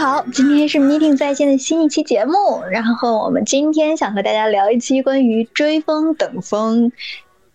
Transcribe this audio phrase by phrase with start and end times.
[0.00, 2.32] 好，今天是 Meeting 在线的新一期节目。
[2.70, 6.90] 然后我们今天想和大家聊一期关于追风等风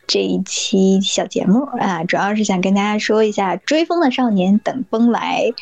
[0.05, 5.53] 这一期小节目啊，主要是想跟大家说一下追风的少年等风来。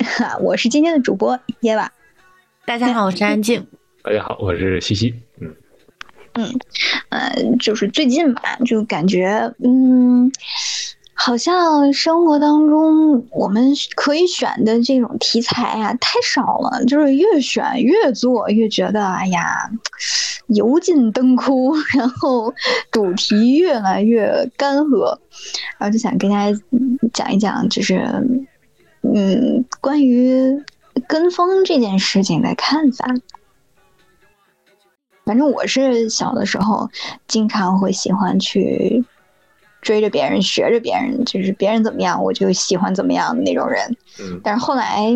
[0.00, 1.90] 哈， 我是今天的主播耶娃。
[2.66, 3.66] 大家好，我是安静。
[4.02, 5.14] 大家好，我是西西。
[5.40, 5.56] 嗯
[6.34, 6.52] 嗯，
[7.08, 10.30] 呃，就是最近吧，就感觉嗯。
[11.16, 19.70] 好像生活当中我们可以选的这种题材呀太少了，就是越选越做越觉得哎呀
[20.48, 22.52] 油尽灯枯， 然后
[22.90, 25.16] 主题越来越干涸，
[25.78, 26.58] 然后就想跟大家
[27.12, 27.96] 讲一讲，就是
[29.02, 30.62] 嗯关于
[31.06, 33.06] 跟风这件事情的看法。
[35.24, 36.90] 反正我是小的时候
[37.28, 39.04] 经常会喜欢去。
[39.84, 43.96] 追着别人，学着别人，就是别人怎么样，我就喜欢怎么样的那种人。
[44.18, 45.12] 嗯，但是后来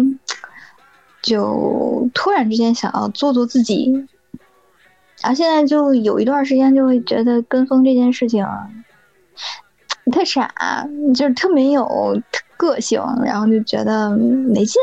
[1.22, 3.91] 就突然之间想要做做自己，
[5.22, 8.46] 然后现在就有一段时间就会觉得跟风这件事情
[10.12, 12.22] 太傻，就是特没有
[12.56, 14.80] 个性，然后就觉得没劲。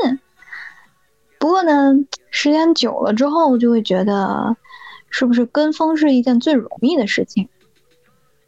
[1.39, 1.93] 不过呢，
[2.31, 4.57] 时间久了之后，就会觉得
[5.09, 7.47] 是不是跟风是一件最容易的事情。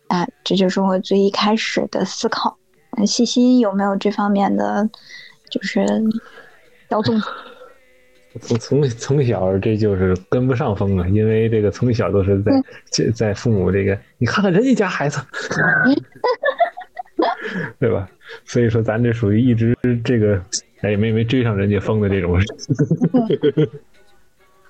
[0.08, 2.58] 啊，这就是我最一开始的思考。
[3.06, 4.90] 细心有没有这方面的，
[5.52, 5.86] 就是
[6.90, 7.22] 小总
[8.42, 12.42] 从从从小这就是跟不上风啊，因为这个从小都是
[12.90, 15.20] 在在父母这个，你看看人家家孩子，
[17.80, 18.08] 对吧？
[18.46, 20.42] 所以说咱这属于一直这个
[20.82, 22.40] 哎没没追上人家风的这种，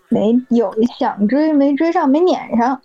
[0.10, 2.82] 没有想追没追上没撵上。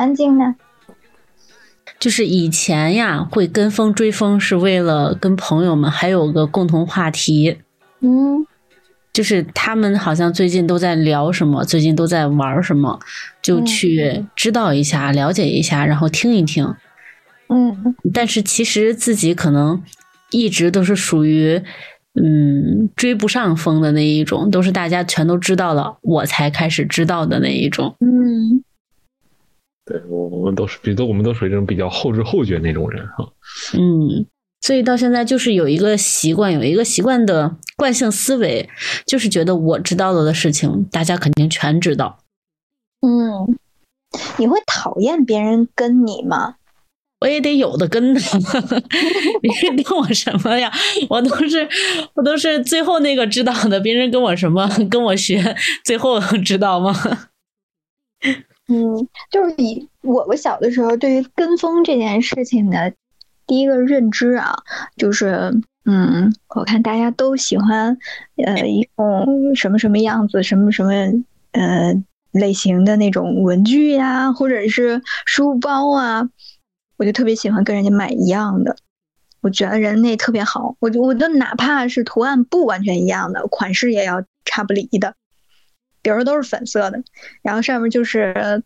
[0.00, 0.54] 安静呢，
[1.98, 7.58] 就是以前呀，会跟风追风是为了跟朋友们还有个共同话题，
[8.00, 8.46] 嗯，
[9.12, 12.98] 就是他们好像最近都在聊什么，最近都在玩什么，
[13.42, 16.74] 就去知道一下、了解一下，然后听一听，
[17.50, 19.82] 嗯，但是其实自己可能
[20.30, 21.62] 一直都是属于
[22.14, 28.64] 嗯追不上风的那一种，都是大家全都知道了，我才开始知道的那一种，嗯。
[29.90, 33.28] 对我，我们都是，比如我们都属于这种比较后知后觉那种人哈。
[33.74, 34.24] 嗯，
[34.60, 38.70] 所以到现在就是有一个习惯，有一个习惯的惯性思维，
[39.04, 42.20] 就是觉得我知道了的事情，大家肯定全知道。
[43.00, 43.58] 嗯，
[44.38, 46.54] 你会讨厌别人跟你吗？
[47.20, 48.38] 我也得有的跟他，
[49.42, 50.72] 别人跟我什么呀？
[51.10, 51.68] 我都是
[52.14, 56.94] 我都是最后那个知道的，别人跟我什么，跟我学，最后知道吗？
[58.70, 62.94] 嗯，就是以我我小的时候对于跟风这件事情的
[63.44, 64.54] 第一个认知啊，
[64.96, 65.52] 就是
[65.84, 67.98] 嗯，我看大家都喜欢
[68.36, 70.92] 呃一种什么什么样子、什么什么
[71.50, 72.00] 呃
[72.30, 76.30] 类型的那种文具呀，或者是书包啊，
[76.96, 78.76] 我就特别喜欢跟人家买一样的。
[79.40, 85.14] 我觉得人那特别好，我就我就哪怕是图案不完全一样的，款式也要差不离的。
[86.02, 87.02] 比如说都是粉色的，
[87.42, 88.62] 然后上面就是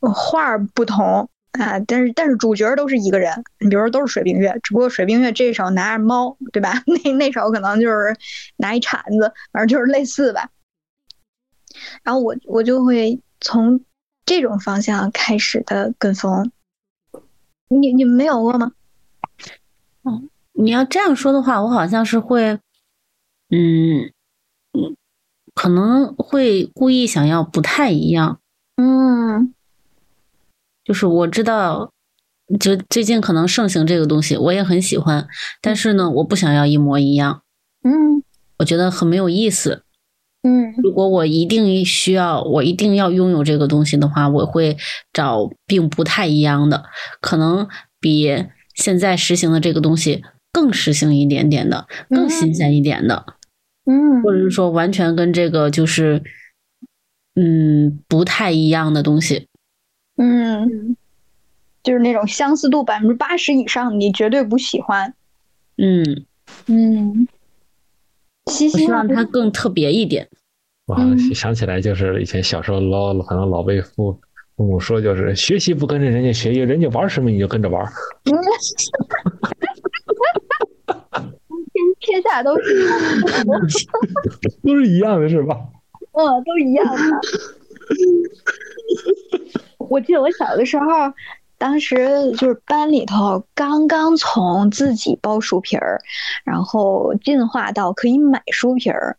[0.00, 3.44] 画不同啊，但是但是主角都是一个人。
[3.58, 6.82] 你比如说都是水冰月，只不过水冰月这手拿着猫，对吧？
[7.04, 8.16] 那那手可能就是
[8.56, 10.50] 拿一铲子，反正就是类似吧。
[12.02, 13.80] 然后我我就会从
[14.24, 16.50] 这种方向开始的跟风。
[17.68, 18.72] 你你没有过吗？
[20.02, 20.22] 哦，
[20.52, 22.60] 你要这样说的话，我好像是会，
[23.50, 24.12] 嗯。
[25.56, 28.40] 可能会故意想要不太一样，
[28.76, 29.54] 嗯，
[30.84, 31.90] 就是我知道，
[32.60, 35.26] 就最近可能盛行这个东西，我也很喜欢，
[35.62, 37.40] 但是呢，我不想要一模一样，
[37.82, 38.22] 嗯，
[38.58, 39.82] 我觉得很没有意思，
[40.42, 44.76] 嗯，如果我一定需要，我一定要拥有这个东西的话，我会
[45.10, 46.84] 找并不太一样的，
[47.22, 47.66] 可能
[47.98, 48.44] 比
[48.74, 50.22] 现在实行的这个东西
[50.52, 53.24] 更实行一点点的，更新鲜一点的。
[53.26, 53.32] 嗯，
[54.22, 56.22] 或者是说完全跟这个就是，
[57.34, 59.46] 嗯，不太一样的东西，
[60.16, 60.96] 嗯，
[61.82, 65.14] 就是那种相似度百分之八十以上，你绝对不喜欢，
[65.76, 66.24] 嗯。
[66.68, 67.26] 嗯，
[68.44, 70.28] 我希望它更特别一点。
[70.86, 70.96] 哇，
[71.34, 74.16] 想起来就是以前小时候老可能老被父
[74.56, 77.84] 父母说，就是学习不跟着人家学，人家玩什么你就跟着玩。
[82.06, 82.88] 天下都是
[84.62, 85.58] 都是一样的，是吧？
[86.12, 87.00] 嗯，都一样的。
[89.78, 90.86] 我记得我小的时候，
[91.58, 96.00] 当时就是班里头刚刚从自己包书皮儿，
[96.44, 99.16] 然后进化到可以买书皮儿，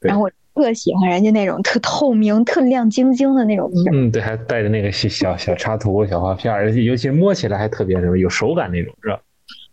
[0.00, 3.92] 然后我特喜欢人家那种特透明、特亮晶晶的那种皮儿。
[3.92, 9.20] 嗯，对，还带着那个小小小插图、小画片儿，而且尤其摸起来还特别什么有手感那种，是吧？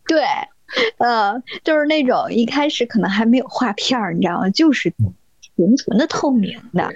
[0.08, 0.20] 对，
[0.98, 4.50] 呃，就是那种一开始可能还没有画片儿，你知道吗？
[4.50, 4.94] 就是
[5.56, 6.90] 纯纯的透明的，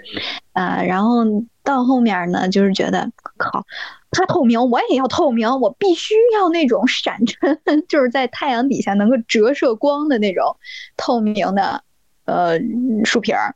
[0.53, 1.23] 呃，然后
[1.63, 3.65] 到后面呢，就是觉得靠，
[4.11, 7.35] 它透明，我也要透明，我必须要那种闪着，
[7.87, 10.57] 就是在太阳底下能够折射光的那种
[10.97, 11.83] 透明的，
[12.25, 12.59] 呃，
[13.05, 13.55] 书皮儿。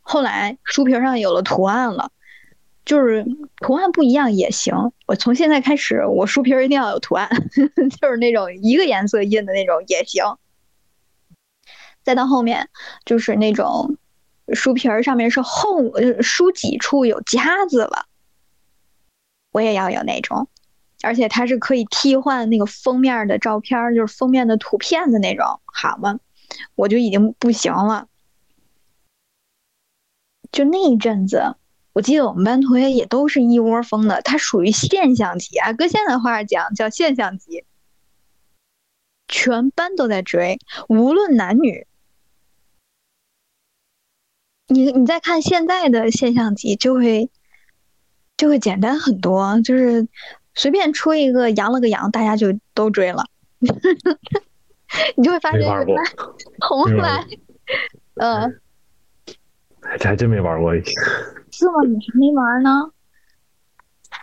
[0.00, 2.10] 后来书皮儿上有了图案了。
[2.90, 3.24] 就是
[3.58, 4.74] 图案不一样也行。
[5.06, 7.30] 我从现在开始，我书皮儿一定要有图案，
[8.00, 10.24] 就是那种一个颜色印的那种也行。
[12.02, 12.68] 再到后面
[13.04, 13.96] 就是那种
[14.54, 18.06] 书皮儿上面是后呃书脊处有夹子了，
[19.52, 20.48] 我也要有那种，
[21.04, 26.18] 而且它是可以替换那个封面的照片，就是封面的图片的那种，好吗？
[26.74, 28.08] 我就已经不行了。
[30.50, 31.54] 就那一阵子，
[31.92, 37.64] 我记得我们班同学也都是一窝蜂的，它属于现象级啊，搁现在话讲叫现象级，
[39.28, 40.58] 全班都在追，
[40.88, 41.86] 无论男女。
[44.68, 47.28] 你你再看现在的现象级，就会
[48.36, 50.06] 就会简单很多，就是
[50.54, 53.24] 随便出一个羊了个羊，大家就都追了。
[55.16, 56.12] 你就会发现没玩过原来
[56.60, 57.26] 从来，
[58.14, 58.48] 呃，
[59.98, 60.72] 这还真没玩过，
[61.50, 61.82] 是吗？
[61.88, 62.90] 你还没玩呢？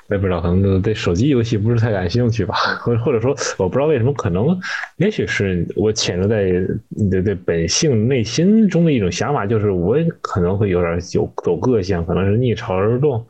[0.10, 4.58] 我也不知道，可能对手机游戏不是太感兴趣吧，或或者说我不知道为什么，可能
[4.98, 6.46] 也许是我潜入在
[6.90, 13.26] 你的对本性内心中的一种想法，就是我可能会有点有走个性，可能是逆潮而动。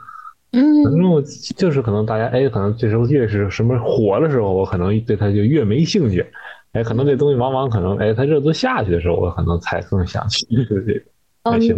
[0.52, 1.22] 反嗯正我
[1.56, 6.26] 就是可能大家哎，可能这时候越是什么火的时候，我可能对它就越没兴趣。
[6.74, 11.02] 哎，可能这东西往往可能哎，它热度下去的时候，我可能才更想去这个。
[11.48, 11.78] 哦，哎，你行，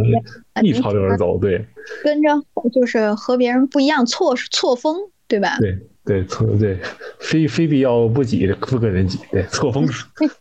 [0.61, 1.65] 逆潮流而走，对
[2.03, 2.29] 跟着
[2.71, 4.95] 就是和别人不一样，错错峰，
[5.27, 5.57] 对吧？
[5.59, 6.79] 对对错对，
[7.19, 9.87] 非非必要不挤，不跟人挤，对错峰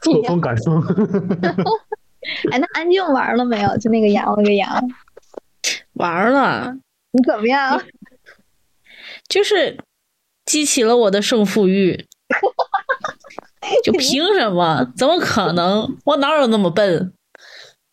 [0.01, 0.83] 错峰赶风。
[2.51, 3.77] 哎，那安静玩了没有？
[3.79, 4.69] 就那个羊了个羊，
[5.95, 6.75] 玩了，
[7.13, 7.81] 你怎么样？
[9.29, 9.79] 就是
[10.45, 12.07] 激起了我的胜负欲。
[13.85, 14.91] 就凭什么？
[14.97, 15.97] 怎么可能？
[16.05, 17.13] 我哪有那么笨？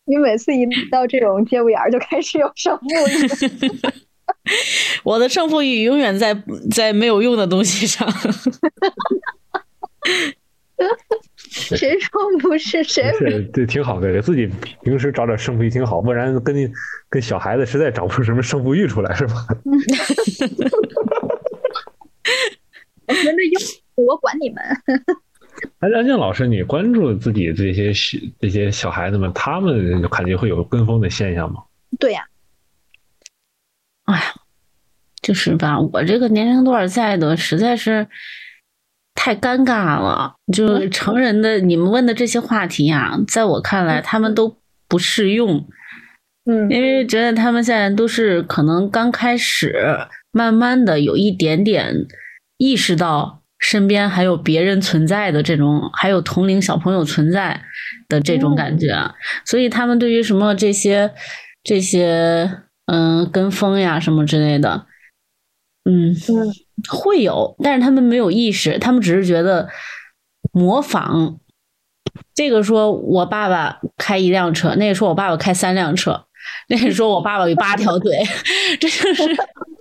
[0.06, 3.28] 你每次一到这种节骨眼儿就开始有胜负欲，
[5.04, 6.34] 我的胜负欲永远在
[6.72, 8.08] 在没有用的东西上。
[11.50, 12.12] 谁说
[12.42, 12.84] 不是？
[12.84, 13.32] 谁是？
[13.32, 14.48] 是，对，挺好的，给自己
[14.84, 16.70] 平时找点胜负欲挺好，不然跟你
[17.10, 19.34] 跟小孩子实在找不出什么胜负欲出来，是吧？
[23.08, 23.60] 我们的优，
[24.06, 24.58] 我管你们。
[25.80, 31.64] 哎，安静老师，你关注自己这些小这些小孩子们，他们感觉会有跟风的现象吗？
[32.00, 32.26] 对呀、
[34.06, 34.34] 哎呀，
[35.22, 38.08] 就是吧，我这个年龄段在的实在是
[39.14, 40.36] 太尴尬了。
[40.52, 44.58] 就是成人的你们问的这些话题啊，在我看来他们都
[44.88, 45.68] 不适用，
[46.46, 46.70] 嗯。
[46.70, 52.06] 因为觉得他们现在都是可能刚开始，慢慢的有一点点
[52.58, 57.62] 意识到身边还有别人存在的这种，还有同龄小朋友存在
[58.08, 59.14] 的这种感觉，啊
[59.46, 61.14] 所以他们对于什么这些
[61.64, 64.86] 这些嗯跟风呀什么之类的，
[65.86, 66.54] 嗯嗯
[66.90, 69.70] 会有，但是他们没有意识，他们只是觉得
[70.52, 71.40] 模仿。
[72.34, 76.26] 这个说我爸爸开一辆车，那个说我爸爸开三辆车，
[76.68, 78.12] 那个说我爸爸有八条腿，
[78.80, 79.36] 这就是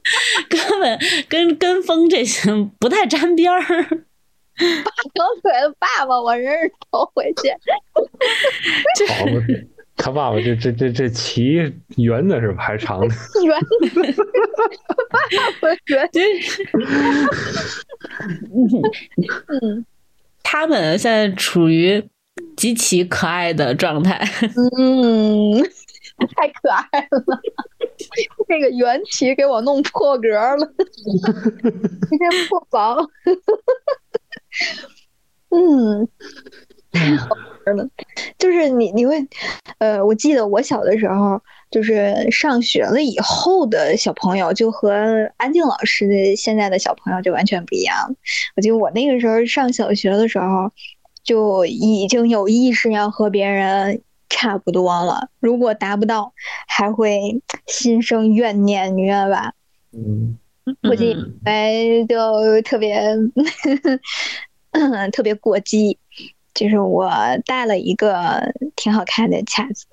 [0.48, 3.60] 根本跟跟风这些不太沾边儿。
[4.56, 7.50] 条腿的爸爸，我真是头回去。
[9.12, 9.24] 好，
[9.96, 11.54] 他爸爸这这这这骑
[11.96, 12.62] 圆的是吧？
[12.62, 13.14] 还是长的？
[13.44, 14.12] 圆的
[15.10, 15.18] 爸
[15.60, 16.08] 爸圆，
[19.48, 19.84] 嗯
[20.42, 22.04] 他们现在处于
[22.56, 24.20] 极其可爱的状态，
[24.78, 25.58] 嗯，
[26.36, 27.40] 太可爱了。
[28.48, 30.72] 那个缘起给我弄破格了，
[32.10, 33.08] 这些破防。
[35.50, 36.08] 嗯，
[36.92, 37.28] 太好
[37.66, 37.88] 玩了。
[38.38, 39.26] 就是你，你会，
[39.78, 41.40] 呃，我记得我小的时候，
[41.70, 44.92] 就是上学了以后的小朋友，就和
[45.36, 48.16] 安静老师的现在的小朋友就完全不一样。
[48.56, 50.70] 我记得我那个时候上小学的时候，
[51.22, 55.28] 就已经有意识要和别人差不多了。
[55.40, 56.32] 如果达不到，
[56.66, 59.52] 还会心生怨念，你明白吧？
[59.92, 60.38] 嗯，
[60.82, 63.00] 我这嗯回就特别
[65.12, 65.98] 特别过激，
[66.52, 67.10] 就是我
[67.46, 69.86] 带了一个挺好看的卡子，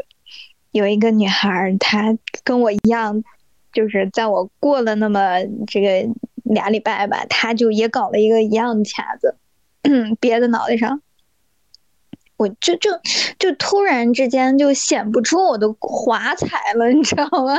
[0.71, 3.23] 有一个女孩儿，她跟我一样，
[3.71, 9.35] 就是在我过了那么这个俩礼拜吧，她就也搞了一个一样的卡子，
[10.19, 11.01] 别在脑袋上。
[12.41, 12.89] 我就就
[13.37, 17.55] 就突然之间就显不出我的华彩了，你知道吗？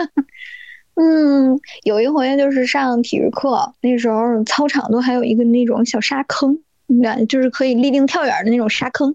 [1.01, 6.59] 嗯，有一回就是上体育课，那时候操场都还有一个那种小沙坑，
[6.89, 9.15] 你看，就是可以立定跳远的那种沙坑。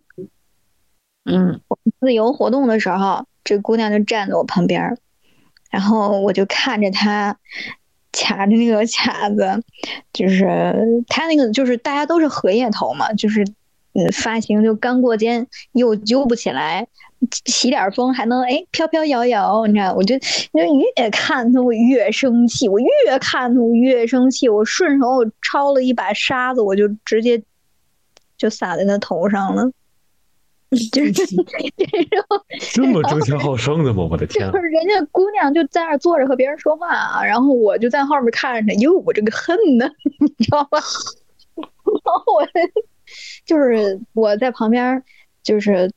[1.30, 1.60] 嗯
[2.00, 4.98] 自由活动的时候，这姑娘就站在我旁边，
[5.70, 7.38] 然后我就看着她
[8.14, 9.62] 卡着那个卡子，
[10.14, 10.74] 就是
[11.10, 13.46] 她那个就是大家都是荷叶头嘛，就是
[13.98, 16.88] 嗯发型就刚过肩，又揪不起来，
[17.46, 20.60] 起点风还能哎飘飘摇摇，你知道，我就就
[20.96, 22.88] 越看他我越生气，我越
[23.20, 27.42] 看他我越生气，我顺手我抄了一把沙子，我就直接
[28.38, 29.72] 就撒在他头上了。
[30.92, 31.42] 就是这种，
[32.74, 34.06] 这么争强好胜的吗？
[34.12, 34.60] 我的天啊就！
[34.60, 39.90] 是人家姑娘就在那儿坐着和别人说话啊，然后我就在后面看着，哟，我这个恨呢，
[40.20, 40.78] 你知道吧？
[41.56, 42.46] 然后我
[43.46, 45.04] 就是我在旁边，
[45.44, 45.92] 就是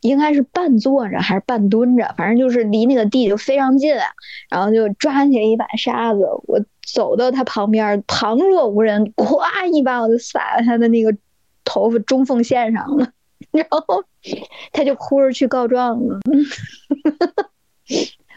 [0.00, 4.06] 应该是半坐着还是半蹲着，反正就是离那个地就非常近啊，
[4.50, 11.16] 然后就抓起一把沙子，我走到他旁边，旁若无人，咵一把我就撒在他的那个
[11.64, 13.12] 头发中缝线上了。
[13.52, 13.84] 然后
[14.72, 16.20] 他就哭着去告状了。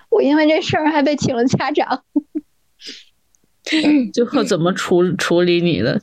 [0.10, 2.03] 我因为这事儿还被请了家长。
[4.13, 6.01] 最后怎么处处理你的？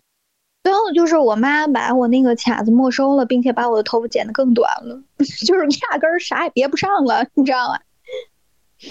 [0.62, 7.78] 最后就是我妈把我那个卡子没收了，并且把我的头发剪得更短了， 就是压根儿啥也别不上了，你知道吗？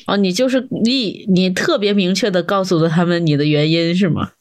[0.08, 4.32] 哦，你就是你，你特别明确的告诉了他们你的原因是吗？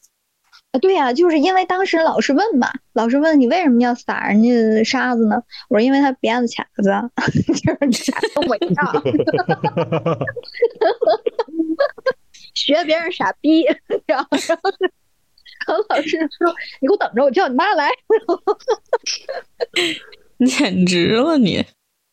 [0.71, 5.41] 啊，对呀、就是因为当时老师问嘛，老师问你为什么要撒人家沙子呢？
[5.69, 6.91] 我说因为他别的卡子，
[7.91, 8.11] 就是
[8.47, 8.93] 我一样，
[12.53, 13.63] 学别人傻逼，
[14.05, 14.69] 然后然后
[15.67, 17.89] 然后老师说你给我等着，我叫你妈来。
[20.47, 21.63] 简直了你！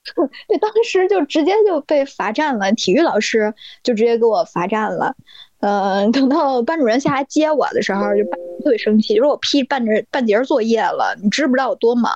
[0.48, 5.14] 对，当时就直接就被罚站了，体育老师就直接给我罚站了。
[5.60, 12.12] 呃，等到班主任下来接我的时候，就班特别生气，就说我批半节半截作业了，你知不知道我多忙？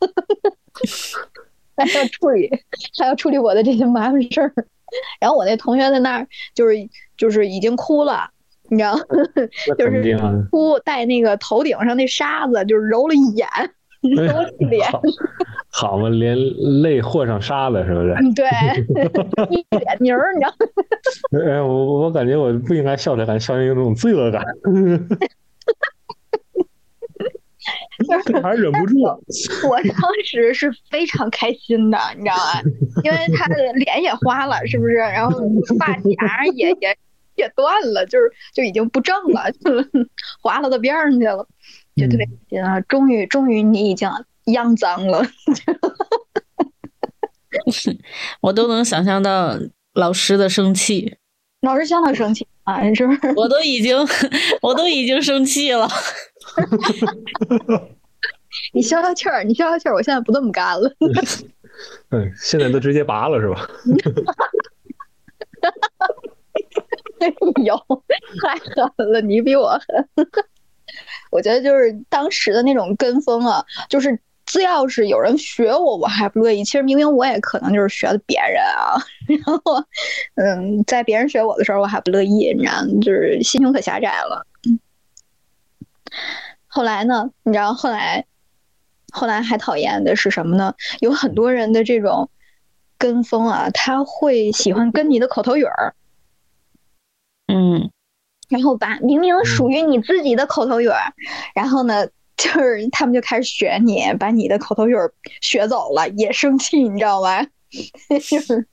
[1.76, 2.50] 还要处理，
[2.98, 4.52] 还要处理我的这些麻烦事儿。
[5.18, 6.74] 然后我那同学在那儿就是
[7.16, 8.30] 就是已经哭了，
[8.70, 8.96] 你知道，
[9.78, 13.46] 就是啊哭带那个头顶上那沙子，就是揉了一眼，
[14.16, 14.90] 揉了一脸。
[14.90, 15.02] 好
[15.70, 16.36] 好嘛，连
[16.82, 18.14] 泪和上沙了，是不是？
[18.20, 18.46] 嗯，对，
[19.50, 20.54] 一脸泥儿，你知道？
[21.44, 24.42] 哎，我我感觉我不应该笑出来，感觉笑成一种罪恶感，
[28.42, 29.02] 还是忍不住。
[29.02, 29.94] 我当
[30.24, 32.62] 时是非常开心的，你知道吗？
[33.04, 34.94] 因为他的脸也花了，是不是？
[34.94, 35.38] 然后
[35.78, 36.00] 发夹
[36.54, 36.96] 也也
[37.36, 39.70] 也断了，就是就已经不正了，就
[40.40, 41.46] 划拉到边上去了，
[41.96, 42.80] 就特别开心啊！
[42.82, 44.08] 终于，终于你已经
[44.46, 45.22] 肮脏了，
[48.40, 49.58] 我都能想象到
[49.94, 51.16] 老师的生气，
[51.62, 53.20] 老师相当生气啊，是不是？
[53.36, 53.96] 我都已经，
[54.62, 55.88] 我都已经生气了。
[58.72, 60.90] 你消消气儿，你消消气儿，我现在不这么干了。
[62.10, 63.68] 嗯，现在都直接拔了是吧？
[67.20, 67.32] 哎
[67.64, 67.76] 呦，
[68.42, 70.28] 太狠了，你比我狠。
[71.30, 76.62] 我觉得就是当时的那种跟风啊，就是只要是有人学我，我还不乐意。
[76.64, 79.84] 其实明明我也可能就是学的别人啊， 然后，
[80.36, 84.46] 嗯，在别人学我的时候，我还不乐意，你知道，就是心胸可狭窄了。
[86.66, 88.26] 后来呢，你知道后来，
[89.10, 90.74] 后来还讨厌的是什么呢？
[91.00, 92.28] 有很多人的这种
[92.98, 95.94] 跟风啊，他会喜欢跟你的口头语儿。
[97.46, 97.90] 嗯，
[98.48, 101.12] 然后把明明属于你自己的口头语儿，
[101.54, 107.46] 然后呢，就是他们就开始学你，把你的口头语儿学走了，也生气，你知道吗？
[108.08, 108.66] 就是，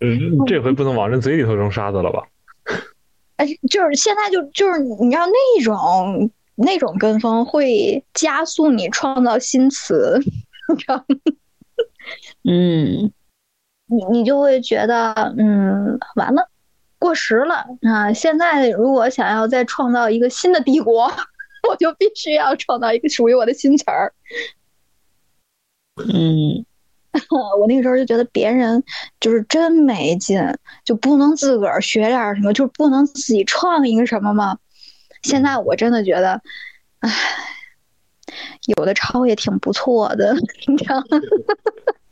[0.00, 2.22] 嗯，这回不能往人嘴里头扔沙子了吧？
[3.36, 10.18] 哎，就是现在就就是你知道那种那种跟风会加速你创造新词，
[10.72, 11.04] 你知道吗？
[12.44, 13.12] 嗯，
[13.88, 16.48] 你你就会觉得，嗯，完了，
[17.06, 18.12] 过时了啊！
[18.12, 21.04] 现在如果想要再创造一个新的帝国，
[21.70, 24.12] 我就必须要创造一个属于我的新词儿。
[25.96, 26.66] 嗯，
[27.60, 28.82] 我那个时候就觉得别人
[29.20, 30.40] 就是真没劲，
[30.84, 34.58] 就不能自个儿学点什么，就不能自己创一个什么吗？
[35.22, 36.42] 现在我真的觉得，
[36.98, 37.10] 唉，
[38.76, 40.34] 有的抄也挺不错的，
[40.66, 41.06] 你知道吗？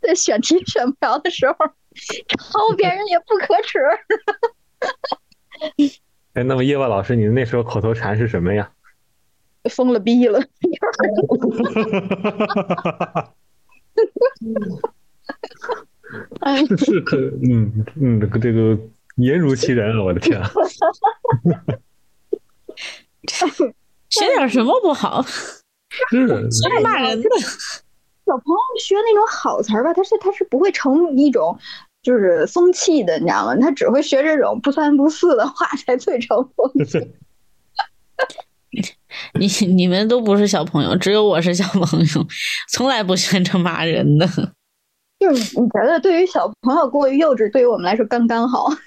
[0.00, 1.54] 在选题选不着的时候，
[2.28, 3.78] 抄别人也不可耻。
[6.34, 8.70] 哎，那么叶问老师，你那时候口头禅是什么呀？
[9.70, 10.40] 疯了逼了！
[16.40, 18.78] 哎， 是可，嗯嗯，这个这个
[19.16, 20.02] 言如其人啊！
[20.02, 20.50] 我的天啊！
[24.08, 25.22] 学点什么不好？
[26.08, 27.28] 是学骂人的。
[28.30, 31.58] 小朋友学那种好词儿吧，他是他是不会成一种
[32.00, 33.56] 就是风气的，你知道吗？
[33.56, 37.10] 他只会学这种不三不四的话才最成风气。
[39.34, 42.06] 你你们都不是小朋友，只有我是小朋友，
[42.72, 44.28] 从来不学着骂人的。
[45.18, 48.68] 就是你觉得对于小朋友过于幼稚，对于我们来说刚刚好。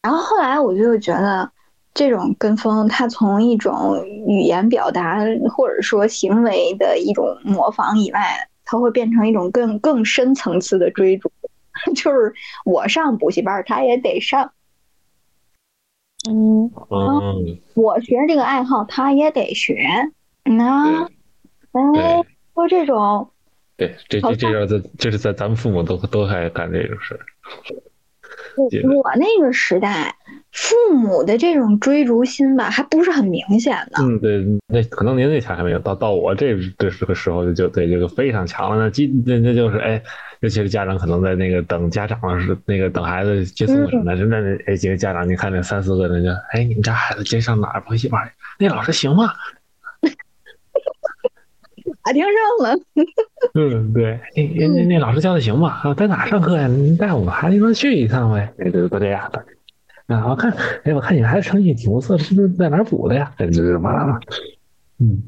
[0.00, 1.50] 然后后来我就觉得，
[1.94, 5.18] 这种跟风，它从一种语言表达
[5.50, 11.30] 或者说行为的一种模仿以外，它会变成一种更更深层次的追逐。
[11.96, 12.34] 就是
[12.64, 14.52] 我上补习班，他也得上。
[16.28, 19.76] 嗯嗯，我学这个爱好，他也得学。
[20.44, 21.02] 那，
[21.96, 22.22] 哎，
[22.54, 23.30] 说这种，
[23.76, 27.20] 对，这这这要在，就是在咱们父母都都还干这种事儿。
[28.56, 28.64] 我
[28.96, 30.14] 我那个时代，
[30.50, 34.02] 父母的这种追逐心吧，还不是很明显的。
[34.02, 38.84] 嗯，对，那可能您那前还没有到，到我这这个时候就对这个非常强了。
[38.84, 40.02] 那基那那就是哎，
[40.40, 48.20] 尤其是家长可能在那个等家长是那个等孩子接送什么的，那那哎几个家长，你看那三四个人就哎，你们家孩子今上哪儿补习班？
[48.58, 49.32] 那老师行吗？
[52.04, 52.78] 打听上了。
[53.54, 55.68] 嗯，对，那那那老师教的行吗？
[55.82, 56.66] 啊，在哪上课呀？
[56.66, 58.52] 你带我们孩子一块去一趟呗。
[58.58, 59.44] 哎，对，都这样的。
[60.06, 60.52] 啊，我看，
[60.84, 63.32] 哎，我看你孩子成绩挺不错，是不是在哪儿补的呀？
[63.38, 64.20] 这这嘛嘛。
[64.98, 65.22] 嗯。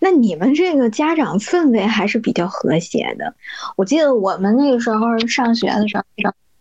[0.00, 3.34] 那你们这个家长氛围还是比较和谐的。
[3.76, 6.04] 我记得我们那个时候上学的时候，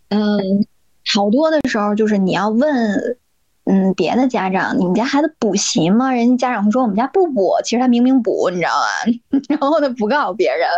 [0.09, 0.65] 嗯，
[1.05, 3.17] 好多的时候就是你要问。
[3.69, 6.13] 嗯，别的家长，你们家孩子补习吗？
[6.13, 9.39] 人家家长会说我们家不补，其实他明明补，你知道吗？
[9.49, 10.69] 然后他不告诉别人，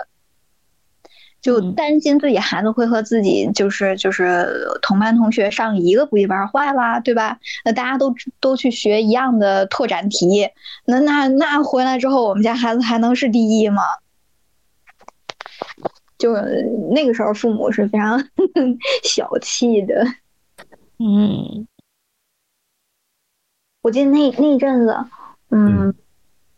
[1.39, 7.39] 就担心自己孩子会和自己就是就是同班同学上一个补习班坏啦，对吧？
[7.63, 10.49] 那大家都都去学一样的拓展题，
[10.85, 13.83] 那那那回来之后，我们家孩子还能是第一吗？
[16.17, 16.33] 就
[16.91, 18.19] 那个时候，父母是非常
[19.05, 20.03] 小气的，
[20.97, 21.67] 嗯。
[23.81, 24.97] 我记得那那阵子，
[25.51, 25.93] 嗯，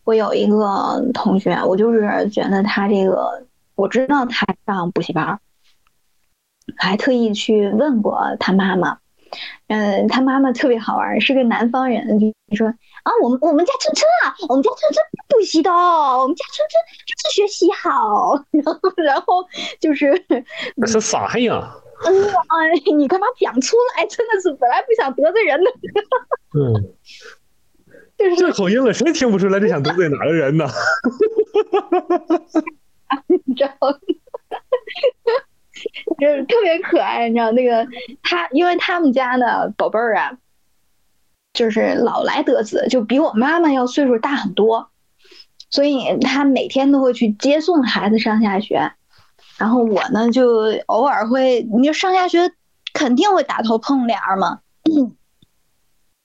[0.03, 5.39] 我有一个同学，我就是觉得他这个，我知道他上补习班，
[6.77, 8.97] 还特意去问过他妈妈，
[9.67, 19.45] 嗯，他妈妈特别好玩，是个南方人，就说啊，我们我们家春春啊，我们家春春不补习的，我们家春春就是学习好，然后然后
[19.79, 20.25] 就是
[20.85, 21.75] 是啥呀？
[22.03, 24.05] 嗯，哎，你干嘛讲出来？
[24.07, 25.71] 真的是本来不想得罪人的。
[26.59, 26.93] 嗯，
[28.17, 30.67] 就是这口音了，谁听不出来这想得罪哪个人呢？
[33.45, 33.99] 你知道，
[36.19, 37.27] 就是特别可爱。
[37.29, 37.87] 你知道那个
[38.23, 40.37] 他，因为他们家的宝贝儿啊，
[41.53, 44.89] 就是老来得子，就比我妈妈要岁数大很多，
[45.69, 48.91] 所以他每天都会去接送孩子上下学。
[49.57, 52.51] 然后我呢，就偶尔会，你就上下学
[52.93, 54.59] 肯定会打头碰脸儿嘛。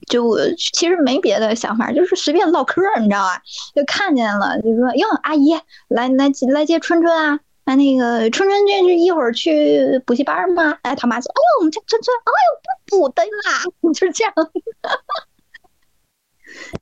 [0.07, 3.42] 就其实没别的想法，就是随便唠嗑，你知道吧？
[3.75, 5.55] 就看见了，就说哟，阿姨
[5.88, 10.79] 来来来接春春啊，那那个春春这是一会儿去补习班吗？
[10.83, 12.55] 哎，他妈说，哎呦，我们家春春，哎呦，
[12.89, 14.33] 不补的啦， 就是这样。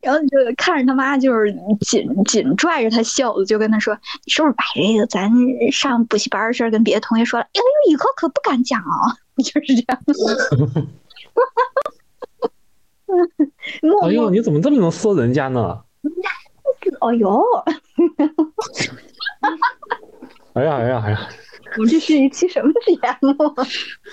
[0.03, 3.95] 然后你就看着他妈，就是紧紧拽着他袖子，就跟他说
[4.27, 5.33] ：“你是不是把这个咱
[5.73, 7.47] 上补习班的事儿跟别的同学说了？
[7.47, 7.49] 哎
[7.89, 9.99] 呦，以后可不敢讲啊！” 就是这样。
[14.05, 15.81] 哎呦，你怎么这么能说人家呢？
[17.01, 17.43] 哎呦！
[20.55, 21.29] 哎呀哎呀哎呀！
[21.77, 23.35] 我们这是一期什么节目？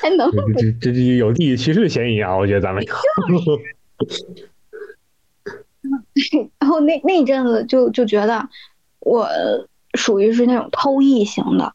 [0.01, 2.35] 还能这这这有地域歧视嫌疑啊！
[2.35, 2.83] 我觉得咱们。
[6.59, 8.49] 然后那那阵子就就觉得
[8.99, 9.27] 我
[9.93, 11.73] 属于是那种偷艺型的，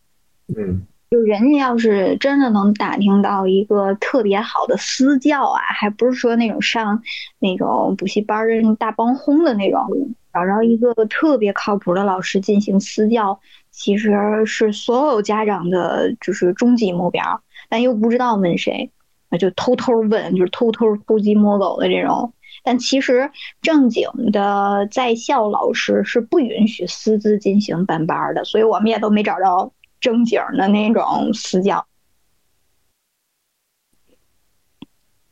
[0.56, 7.02] 嗯，就人家要是真的能打听到一个特别好的私教啊，还不是说那种上
[7.38, 9.86] 那种补习班大帮轰的那种，
[10.32, 13.40] 找着一个特别靠谱的老师进行私教，
[13.76, 18.90] 其实是所有家长的就是终极目标，但又不知道问谁。
[19.38, 22.32] 就偷偷问，就是偷偷偷鸡摸狗的这种。
[22.64, 31.86] 但其实正经的在校老师是不允许私自进行班班的，所以我们也都没找着正经的那种私教。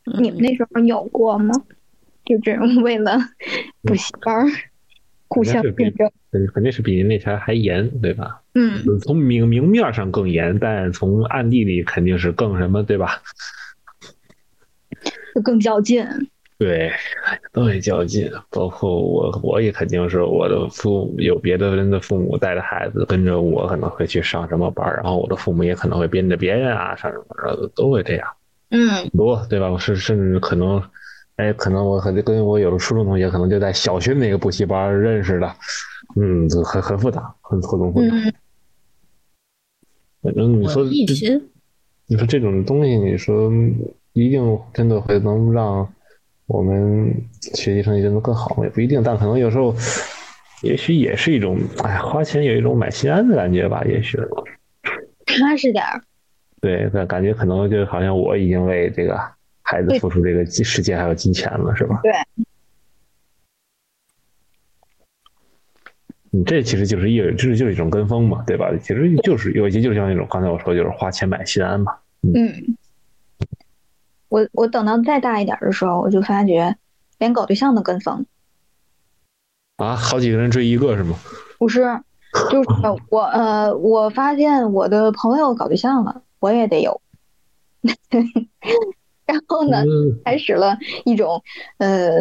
[0.04, 1.54] 你们那时候有过吗？
[2.26, 3.16] 就这种为了
[3.80, 4.46] 补习班
[5.34, 6.10] 互相竞争，
[6.54, 8.40] 肯定是比您那前还严，对吧？
[8.54, 13.20] 嗯，从明明面上更严，但从暗地里肯定是更什么，对吧？
[15.34, 16.06] 就更较劲。
[16.56, 16.92] 对，
[17.52, 18.30] 都会较劲。
[18.50, 28.28] 包括我，我也肯定是我的父母有别的人的父母带着孩子跟着我，可能会去上什么班然后我的父母也可能会跟着别人啊上什么班都会这样。
[28.70, 29.68] 嗯，多对吧？
[29.68, 30.80] 我是甚至可能，
[31.36, 35.52] 哎，可能我和跟我有的初中同学可能就在小学那个补习班认识的，
[36.16, 38.08] 嗯，很很复杂，很错综复杂。
[40.22, 43.52] 反正你说，你说这种东西，你说
[44.12, 45.92] 一定真的会能让
[46.46, 48.64] 我们学习成绩真的更好吗？
[48.64, 49.74] 也不一定，但可能有时候，
[50.62, 54.16] 也许也是一种，哎，花钱有一种买心安的感觉吧，也许。
[55.26, 56.00] 踏实点儿。
[56.60, 59.20] 对，感觉可能就好像我已经为这个
[59.74, 62.00] 孩子付出这个时间还有金钱了，是吧？
[62.02, 62.12] 对。
[66.30, 68.70] 你这其实就是一，这就是一种跟风嘛，对吧？
[68.80, 71.96] 其实就是有些就像那种刚才我说，就是花钱买心安嘛。
[72.22, 72.76] 嗯。
[74.28, 76.76] 我我等到再大一点的时候，我就发觉
[77.18, 78.24] 连搞对象都跟风。
[79.76, 81.18] 啊，好几个人追一个是吗？
[81.58, 81.82] 不是，
[82.50, 82.68] 就是
[83.10, 86.22] 我呃，我发现我的朋友搞对象了。
[86.40, 87.00] 我也得有，
[89.26, 89.82] 然后呢，
[90.24, 91.42] 开始了一种
[91.78, 92.12] 呃，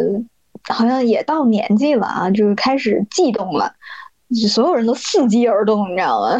[0.68, 3.74] 好像也到年纪了啊，就是开始悸动了，
[4.48, 6.38] 所有人都伺机而动，你知道吗？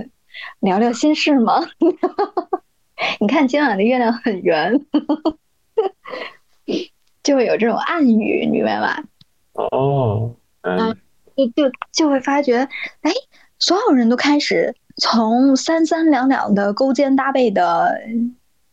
[0.60, 1.60] 聊聊心事吗？
[3.20, 4.72] 你看今晚的月亮很圆，
[7.22, 9.04] 就会有这种暗语，你明白吧？
[9.54, 10.96] 哦，嗯，
[11.36, 12.68] 就就就会发觉，
[13.02, 13.12] 哎，
[13.58, 14.74] 所有人都开始。
[15.00, 17.96] 从三三两两的勾肩搭背的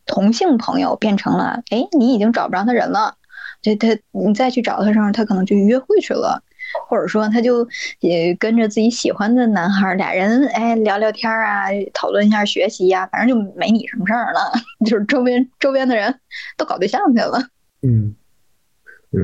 [0.06, 3.16] 同性朋友，变成了哎，你已经找不着他人了，
[3.60, 6.42] 就他你再去找他时候，他可能就约会去了，
[6.88, 7.66] 或者说他就
[8.00, 14.52] 也跟着自己喜欢的男孩俩人哎聊聊天啊，讨论一下学习呀，反正就没你什么事儿了，
[14.86, 16.20] 就是周边周边的人
[16.56, 17.40] 都搞对象去了。
[17.82, 18.14] 嗯，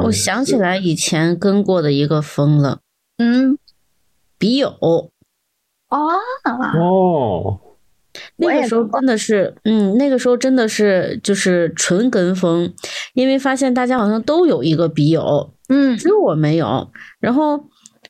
[0.04, 2.80] 我想起来以前跟过的一个疯了，
[3.18, 3.58] 嗯，
[4.38, 4.68] 笔友。
[4.80, 5.10] 哦。
[6.74, 7.60] 哦，
[8.36, 12.72] 那个时候真的是，嗯，那个时候真的是就是纯跟风，
[13.14, 16.90] 因为发现大家好像都有一个笔友，嗯，只有我没有。
[17.20, 17.58] 然后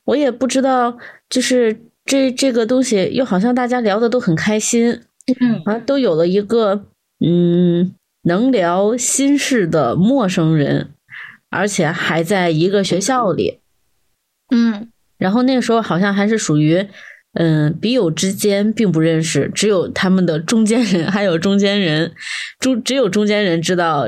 [0.05, 0.97] 我也不知道，
[1.29, 5.01] 就是这这个东西又好像大家聊的都很开心，
[5.39, 6.85] 嗯，啊，都有了一个
[7.25, 10.89] 嗯能聊心事的陌生人，
[11.49, 13.59] 而且还在一个学校里，
[14.53, 16.87] 嗯，然后那个时候好像还是属于。
[17.33, 22.13] 嗯，笔友之间并不认识，只有他们的中间人，还有中间人，
[22.59, 24.07] 中只有中间人知道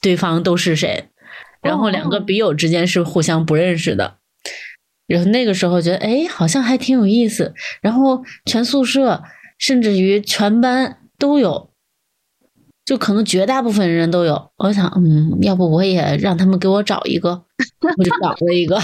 [0.00, 1.08] 对方都是谁，
[1.60, 4.18] 然后两个笔友之间是互相不认识的。
[5.08, 7.52] 然后那个时候觉得，哎，好像还挺有意思。
[7.82, 9.24] 然后全宿舍，
[9.58, 11.70] 甚至于全班都有，
[12.84, 14.52] 就可能绝大部分人都有。
[14.58, 17.42] 我想，嗯，要不我也让他们给我找一个，
[17.98, 18.78] 我就找了一个。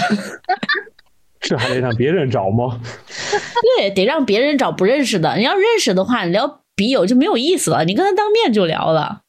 [1.39, 2.81] 这还得让别人找吗？
[3.77, 5.35] 对，得让别人找不认识的。
[5.37, 7.85] 你要认识的话，你聊笔友就没有意思了。
[7.85, 9.21] 你跟他当面就聊了。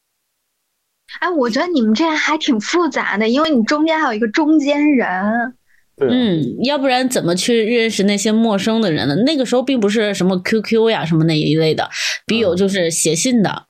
[1.19, 5.55] 哎，我觉得你们这样还挺复杂的，因为你中间还有一个中间人。
[6.01, 9.15] 嗯，要不然怎么去认识那些陌生的人呢？
[9.25, 11.89] 那个时候并不是什么 QQ 呀什么那一类的，
[12.25, 13.65] 笔友就是写信的。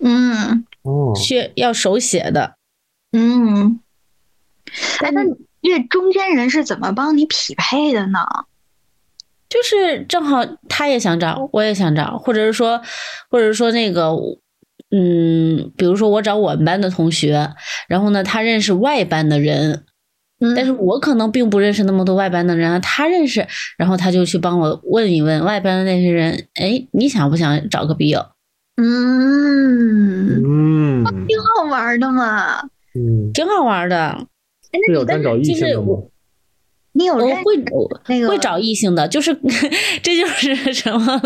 [0.00, 2.56] 嗯，哦，需要手写的。
[3.12, 3.80] 嗯，
[5.00, 5.22] 哎，那。
[5.62, 8.18] 这中间人是怎么帮你匹配的呢？
[9.48, 12.80] 就是正好他也想找，我也想找，或者是说，
[13.30, 14.10] 或者是说那个，
[14.90, 17.50] 嗯，比如说我找我们班的同学，
[17.86, 19.84] 然后呢，他认识外班的人，
[20.56, 23.46] 但是我可能并不认识那么多外班的人，他认识，
[23.76, 28.24] 然后他就去帮我问一问外班的那些人，哎，你想不想找个笔友？
[28.76, 32.62] 嗯嗯，挺好玩的嘛，
[32.94, 34.26] 嗯，挺好玩的。
[34.86, 36.02] 是有单找异性的吗？
[36.94, 37.56] 你有会
[38.06, 39.34] 那个会找异性的，就是
[40.02, 41.20] 这就是 什么？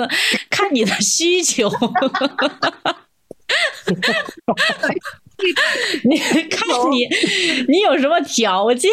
[0.49, 1.69] 看你的需求。
[6.05, 7.07] 你看你
[7.69, 8.91] 你有什么条件？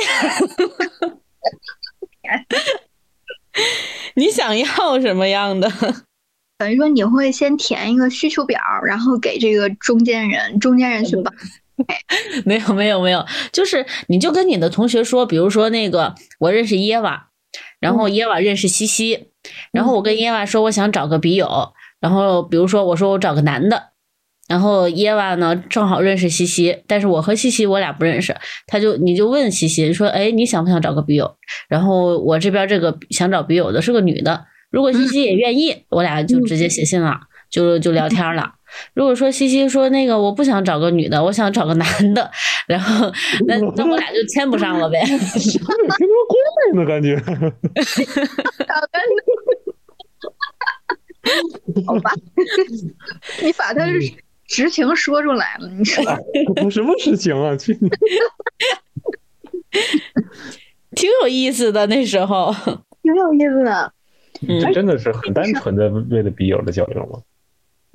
[4.16, 5.72] 你想要什么样的？
[6.58, 11.34] 等于说你会先填一个需求表，然后给这个中间人，中间人去帮。
[12.46, 17.30] 没有没有没有，就是你就跟你的同学说，比如说那个我认识耶娃，
[17.80, 19.30] 然后耶娃认识西西，
[19.72, 23.92] 然后我跟耶娃说我想找个笔友，然后比如说我说我找个男的，
[24.48, 28.36] 然后耶娃呢正好认识西西，但是我和西西我俩不认识，
[28.68, 31.36] 他就你就问西西说，哎，你想不想找个笔友？
[31.68, 38.54] 然后我这边这个想找笔友的是个女的，如果西西也愿意，我俩就直接写信了，就就聊天了。
[38.94, 42.30] 如果说西西说那个我不想找个女的，我想找个男的，
[42.68, 43.12] 然后
[43.48, 45.02] 那那我俩就牵不上了呗。
[46.88, 47.16] 感觉？
[51.86, 52.12] 好吧，
[53.42, 53.86] 你把他
[54.48, 56.04] 实情说出来了，你说
[56.70, 57.56] 什么实情啊？
[57.56, 57.74] 去，
[60.92, 62.54] 挺有意思的那时候，
[63.02, 63.94] 挺有意思的。
[64.48, 67.22] 嗯，真的是很单纯的为了笔友的交流吗？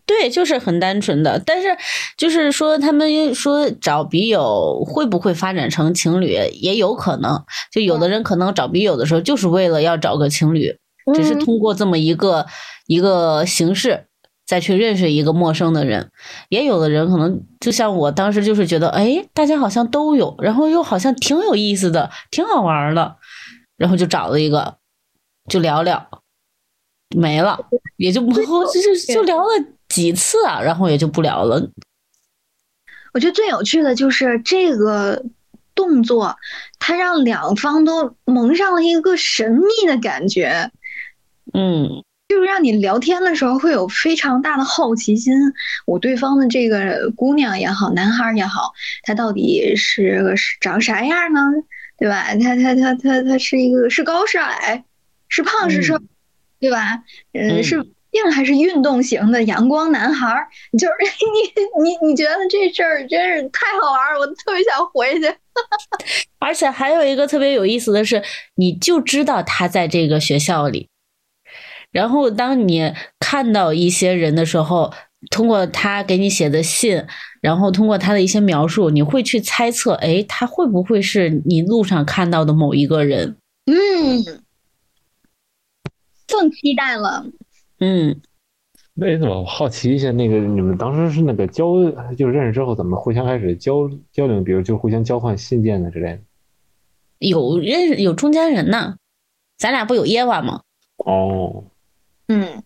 [0.09, 1.69] 对，就是很单纯的，但是
[2.17, 7.45] 就是说，他们说找笔友会不会发展成情侣，也有可能。
[7.71, 10.75] 就有的人可能找笔友的时候，就是为了要找个情侣，
[11.15, 12.47] 只是通过这么一个
[12.87, 14.07] 一个形式
[14.47, 16.11] 再去认识一个陌生的人。
[16.49, 23.17] 也有的人可能就像我当时就是觉得，哎，大家好像都有，然后又好像挺有意思的，挺好玩的，
[23.77, 24.77] 然后就找了一个，
[25.51, 26.09] 就聊聊，
[27.15, 27.59] 没了，
[27.99, 29.53] 也就 就就就聊了。
[29.89, 31.71] 几次啊，然后也就不聊了。
[33.15, 35.25] 我觉得最有趣的就是这个
[35.75, 36.37] 动作，
[36.79, 40.71] 它让两方都蒙上了一个神秘的感觉。
[41.55, 41.89] 嗯，
[42.29, 45.35] 就是让你聊天的时候会有非常大的好奇心。
[45.87, 48.73] 我对方的这个姑娘也好，男孩也好，
[49.03, 51.41] 他到底是个长啥样呢？
[51.97, 52.35] 对吧？
[52.37, 54.85] 他他他他他是一个是高是矮，
[55.29, 55.99] 是胖是瘦，
[56.61, 57.03] 对吧？
[57.33, 57.85] 嗯，是。
[58.19, 60.47] 硬还是运动型的阳光男孩儿，
[60.79, 60.95] 就是
[61.83, 65.35] 你你你觉得这事儿真是太好玩儿，我特别想回去。
[66.39, 68.23] 而且还有一个特别有意思的是，
[68.57, 70.89] 你就知道他在这个学校里，
[71.91, 74.93] 然后当你看到一些人的时候，
[75.31, 77.05] 通过他给你写的信，
[77.43, 83.37] 然后通过他的一些描述，你会去猜测，哎，他会不会是你路上看到的某一个人？
[83.67, 84.25] 嗯，
[86.29, 87.27] 更期待了。
[87.81, 88.21] 嗯，
[88.95, 90.11] 那你怎么好奇一下？
[90.11, 91.75] 那个你们当时是那个交，
[92.17, 94.41] 就认识之后怎么互相开始交交流？
[94.43, 96.21] 比如就互相交换信件的之类的？
[97.19, 98.97] 有认识有中间人呢，
[99.57, 100.63] 咱俩不有耶娃吗？
[100.99, 101.65] 哦，
[102.27, 102.63] 嗯，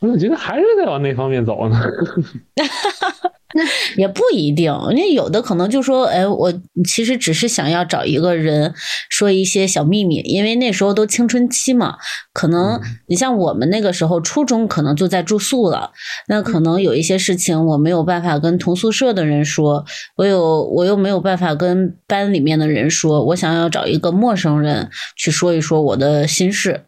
[0.00, 1.78] 我怎么觉得还是在往那方面走呢？
[3.96, 6.52] 也不一定，因为有的可能就说，哎，我
[6.88, 8.74] 其实只是想要找一个人
[9.08, 11.96] 说一些小秘密，因为那时候都青春期嘛。
[12.32, 15.92] 可能你像我们那个时候初中，可能就在住宿了，
[16.26, 19.84] 那可能有一些事情我没有办法跟同宿舍的人说，
[20.16, 26.84] 我有我又没有办法跟班里面的人说，我想要找一个陌生人去说一说我的心事，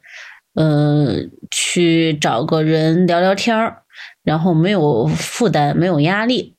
[0.57, 3.83] 嗯，去找个人聊聊天儿，
[4.25, 6.56] 然后没有负担，没有压力。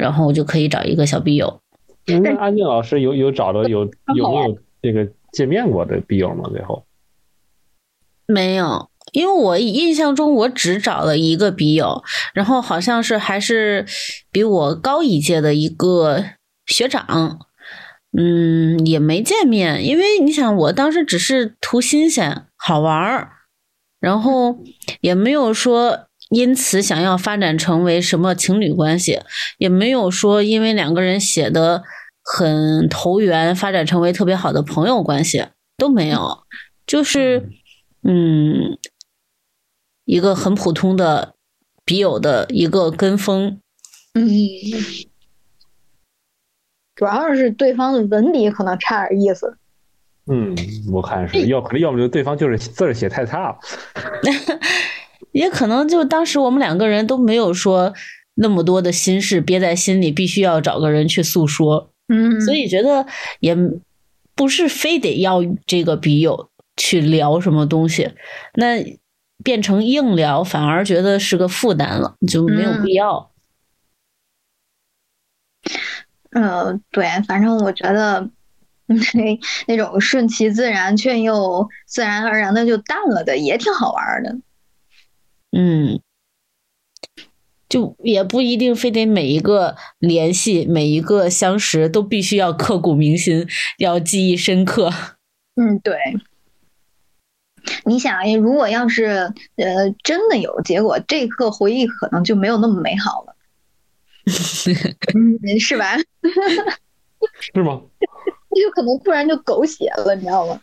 [0.00, 1.60] 然后我就可以找一个小笔友。
[2.06, 3.84] 那安静老师有有找到有
[4.16, 6.48] 有没有这个见面过的笔友吗？
[6.50, 6.84] 最后
[8.26, 13.84] 没有，因为我印象中我只找了一个笔友，然后好像是还是
[14.32, 16.24] 比我高一届的一个
[16.66, 17.40] 学长，
[18.16, 23.32] 嗯，也没见面，因为你想我当时只是图新鲜好玩儿，
[24.00, 24.58] 然后
[25.02, 26.06] 也没有说。
[26.30, 29.20] 因此，想要发展成为什么情侣关系，
[29.58, 31.82] 也没有说因为两个人写的
[32.22, 35.44] 很投缘，发展成为特别好的朋友关系
[35.76, 36.44] 都没有，
[36.86, 37.50] 就是
[38.04, 38.78] 嗯，
[40.04, 41.34] 一个很普通的
[41.84, 43.60] 笔友的一个跟风。
[44.14, 44.24] 嗯，
[46.94, 49.56] 主要是对方的文笔可能差点意思。
[50.26, 50.54] 嗯，
[50.92, 53.58] 我看是要可能要么就对方就是字写太差了。
[55.32, 57.92] 也可能就当时我们两个人都没有说
[58.34, 63.06] 那么多的心事憋在心里，必须要找个人去诉说，嗯，所以觉得
[63.40, 63.56] 也
[64.34, 68.10] 不是非得要这个笔友去聊什么东西，
[68.54, 68.98] 那
[69.44, 73.30] 变成硬聊反而觉得是个负担了，就没有必要。
[76.30, 78.30] 嗯，对，反正我觉得
[78.86, 84.36] 那那种顺其自然却又自然而然的就淡了的，也挺好玩的。
[85.52, 86.00] 嗯，
[87.68, 93.46] 就也不一定非得每一个联系、每一个相识都必须要刻骨铭心，
[93.78, 94.92] 要记忆深刻。
[95.56, 95.96] 嗯，对。
[97.84, 99.04] 你想，如果要是
[99.56, 103.36] 呃真的有结果，这一刻回忆可能就没有那么美好了，
[105.14, 105.96] 嗯，是吧？
[107.52, 107.82] 是吗？
[108.56, 110.60] 就可能突然就狗血了，你知道吗？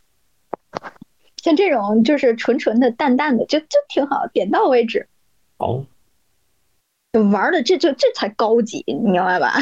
[1.48, 5.08] 像这种就是纯纯的、淡淡的，就就挺好，点到为止。
[5.58, 5.86] 好，
[7.32, 9.54] 玩的这就这才高级，你明白吧？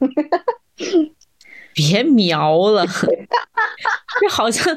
[1.72, 2.84] 别瞄了，
[4.20, 4.76] 这好像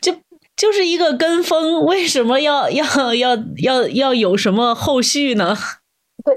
[0.00, 0.12] 就
[0.56, 5.56] 就是一个跟风，为什么要要要要要有什么后续呢？
[6.24, 6.36] 对，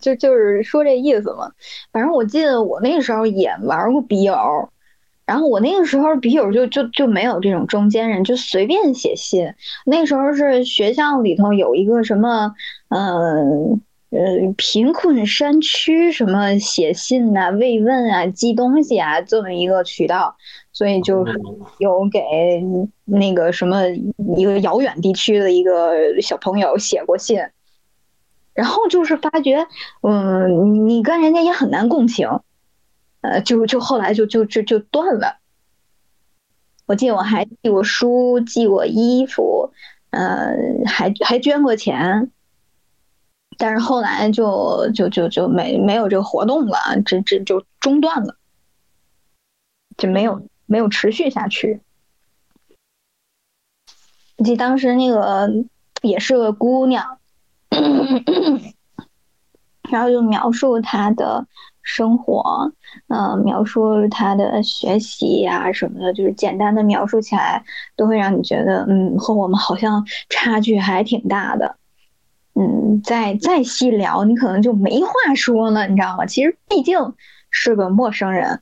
[0.00, 1.52] 就就是说这意思嘛。
[1.92, 4.68] 反正我记得我那时候也玩过笔友，
[5.30, 9.54] 然后我那个时候笔友就就就没有这种中间人，就随便写信。
[9.86, 12.52] 那时候是学校里头有一个什么，
[12.88, 13.80] 嗯。
[14.10, 14.18] 呃，
[14.56, 20.34] 贫困山区什么写信呐、慰问啊、寄东西啊，这么一个渠道，
[20.72, 21.40] 所以就是
[21.78, 22.20] 有给
[23.04, 23.86] 那个什么
[24.36, 27.38] 一个遥远地区的一个小朋友写过信，
[28.52, 29.64] 然后就是发觉，
[30.02, 32.28] 嗯，你跟人家也很难共情，
[33.20, 35.38] 呃，就就后来就就就就断了。
[36.86, 39.72] 我记得我还寄过书、寄过衣服，
[40.10, 40.54] 呃，
[40.86, 42.30] 还还捐过钱。
[43.58, 48.36] 但是后来就就就就没没有这个活动了，这这就中断了，
[49.98, 51.82] 就没有没有持续下去。
[54.38, 55.50] 我记得当时那个
[56.00, 57.18] 也是个姑娘，
[59.90, 61.46] 然后就描述她的
[61.92, 62.70] 生活，
[63.08, 67.64] 嗯，描述他的学习呀什么的，就是简单的描述起来，
[67.96, 71.76] 都会让你觉得，嗯，和我们好像 差距还挺大的。
[72.54, 76.24] 嗯，再再细聊，你可能就没话说了，你知道吗？
[76.26, 76.96] 其实毕竟
[77.50, 78.60] 是个陌生人，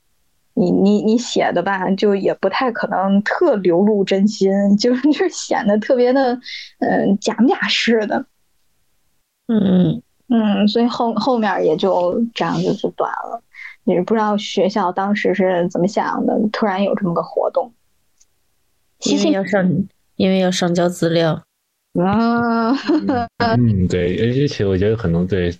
[0.55, 6.39] 你你你写的吧，就也不太可能特流露真心， 就是就显得特别的，
[6.81, 8.25] 嗯，假不假似的。
[9.49, 10.03] 嗯，
[10.69, 13.43] 所以后后面也就这样就就断了，
[13.85, 17.73] 也不知道学校当时是怎么想的，突然有这么个活动，
[19.05, 19.67] 因为要上，
[20.17, 21.43] 因为要上交资料。
[21.99, 22.71] 啊，
[23.39, 25.53] 嗯，对，而且我觉得可能对，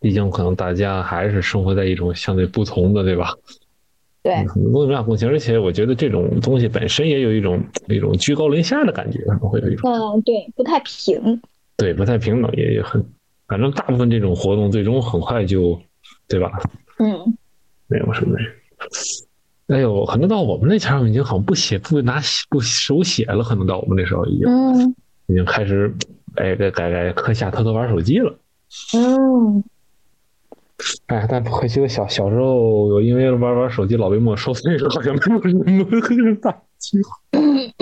[0.00, 3.32] 毕竟可能大家还是生活在一种相对不同的，对吧？
[4.20, 11.40] 对，很多没法共情，而且我觉得这种东西本身也有一种一种居高临下的感觉，可能会有一种，嗯，对，不太平，
[11.76, 13.02] 对，不太平等，也也很，
[13.48, 15.80] 反正大部分这种活动最终很快就，
[16.28, 16.52] 对吧？
[16.98, 17.36] 嗯，
[17.88, 18.36] 没有什么。
[19.68, 24.46] 哎呦，可能到我们那前儿已经好像不写不拿不手写了，可能到我们那时候已经。
[24.48, 24.94] 嗯。
[25.30, 25.94] 已经开始，
[26.36, 28.38] 哎，改改改课下偷偷玩手机了。
[28.96, 29.62] 嗯，
[31.08, 35.42] 哎，但可惜我小小时候，因为玩玩手机老被没收，所以说好像没有
[36.00, 37.74] 什么大机会。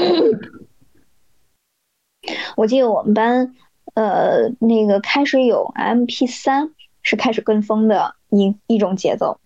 [2.57, 3.55] 我记得我们班，
[3.97, 6.71] 呃，那个开始有 MP 三，
[7.03, 9.41] 是开始跟风的一一种节奏。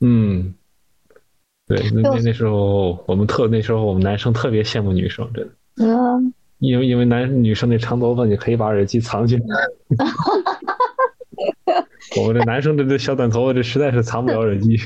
[0.00, 0.54] 嗯，
[1.66, 5.52] 对，那那那时候我们特那时候我们男生特别羡慕女生，真的。
[5.84, 6.32] 嗯。
[6.58, 9.44] 因为因为男女生那长头发，你可以把耳机藏起来。
[12.16, 14.78] 我们这男生这这小短头发，这实在是藏不了耳机。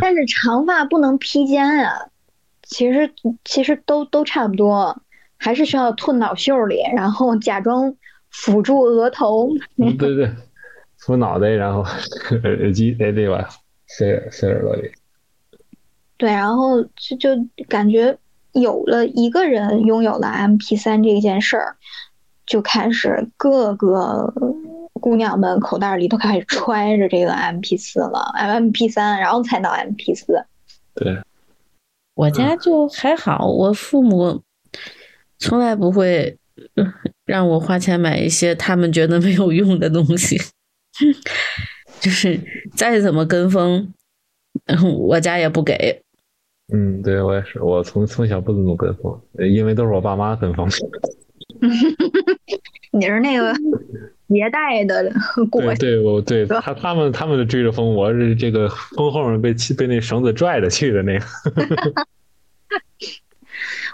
[0.00, 2.08] 但是长发不能披肩啊，
[2.64, 3.08] 其实
[3.44, 5.00] 其实都都差不多，
[5.38, 7.94] 还是需要吞脑袖里，然后假装
[8.36, 9.50] 辅助额头。
[9.76, 10.30] 对对，
[10.98, 11.84] 扶脑袋，然后
[12.44, 13.48] 耳机哎对吧？
[13.86, 14.90] 塞塞耳朵里。
[16.16, 17.30] 对，然后就就
[17.68, 18.18] 感觉。
[18.52, 21.76] 有了一个人拥有了 M P 三这件事儿，
[22.46, 24.32] 就开始各个
[24.94, 30.42] 姑娘们口袋里都开始揣着这个 M P 四了，M P 三，然后才到 M P 四。
[30.94, 31.20] 对，
[32.14, 34.40] 我家就还好，我父母
[35.38, 36.38] 从来不会
[37.26, 40.40] 让我花钱买一些他们觉得没有用的东西，
[42.00, 42.40] 就是
[42.74, 43.92] 再怎么跟风，
[44.96, 46.02] 我家也不给。
[46.72, 50.66] 嗯，对我也是，我从从小不怎么跟风，因为都是我爸妈跟风。
[52.92, 53.52] 你是那个
[54.28, 55.12] 迭代的
[55.50, 61.24] 过对，对我对他他们他们的追着风，我是这个风后面被被那绳子拽着去的那个。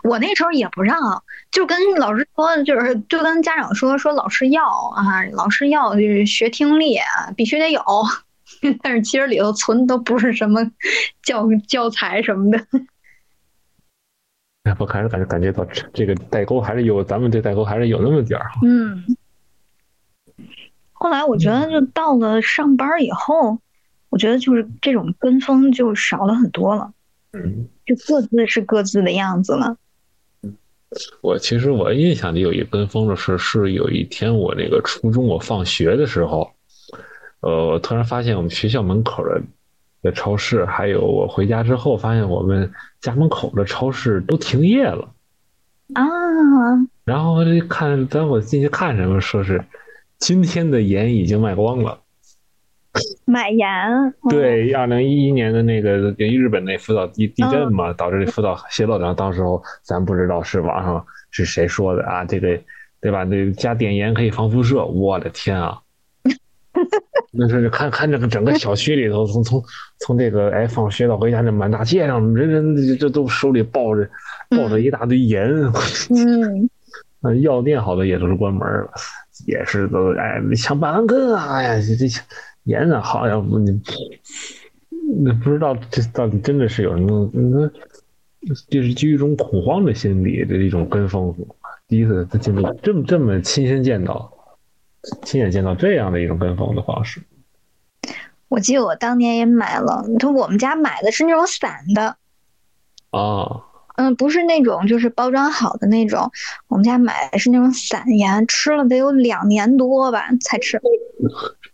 [0.04, 1.22] 我那时候也不让，
[1.52, 4.64] 就跟老师说，就是就跟家长说说老师要
[4.96, 6.96] 啊，老师要就是学听力
[7.36, 7.82] 必须得有。
[8.82, 10.70] 但是其实里头存的都不是什么
[11.22, 12.58] 教教材什么的。
[14.64, 18.50] 哎，我还是感觉感觉到这个代沟还是有，咱们这代沟还是有那么点儿。
[18.62, 19.04] 嗯。
[20.92, 23.58] 后来我觉得，就到了上班以后，
[24.08, 26.92] 我觉得就是这种跟风就少了很多了。
[27.32, 27.68] 嗯。
[27.84, 29.76] 就各自是各自的样子了。
[31.22, 36.50] 我其实我印象里有一跟风的事，是有一天我那个初中我放学的时候，
[37.40, 39.40] 呃，我突然发现我们学校门口的
[40.02, 42.70] 的超市，还有我回家之后发现我们
[43.00, 45.08] 家门口的超市都停业了
[45.94, 46.04] 啊。
[47.04, 49.64] 然后我就看，等我进去看什么，说是
[50.18, 52.01] 今天的盐已经卖光了。
[53.24, 53.66] 买盐？
[54.28, 62.58] 对，二零一一年的那个日本那福岛地地震嘛，导致福岛泄漏，然后当时候咱不知道是网上是谁说的啊，这个
[63.00, 63.24] 对吧？
[63.24, 65.78] 那加碘盐可以防辐射，我的天啊！
[67.32, 69.62] 那是看 看这个整个小区里头，从从
[70.00, 74.06] 从这个哎放学到回家，那满大街上人人这都手里抱着
[74.50, 75.48] 抱着一大堆盐。
[76.10, 76.68] 嗯，
[77.22, 78.90] 那药店好多也都是关门了，
[79.46, 81.54] 也是都哎抢半万根啊！
[81.54, 82.20] 哎呀，这这。
[82.64, 83.02] 盐呢？
[83.02, 83.80] 好像不你，
[85.24, 87.30] 那不知道这到底真的是有什么？
[87.32, 87.68] 那
[88.68, 91.34] 就是基于一种恐慌的心理的一种跟风。
[91.88, 94.32] 第一次他见到这么这么亲身见到，
[95.22, 97.22] 亲眼见到这样的一种跟风的方式。
[98.48, 102.16] 我记得我当年也买了，他我们家买的是那种散的。
[103.10, 103.64] 啊。
[103.96, 106.30] 嗯，不是那种就是包装好的那种，
[106.68, 110.80] 我们家买的是那种散盐，吃了得有两年多吧才吃。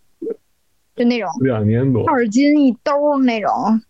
[0.99, 3.80] 就那种两年多二斤一兜那种，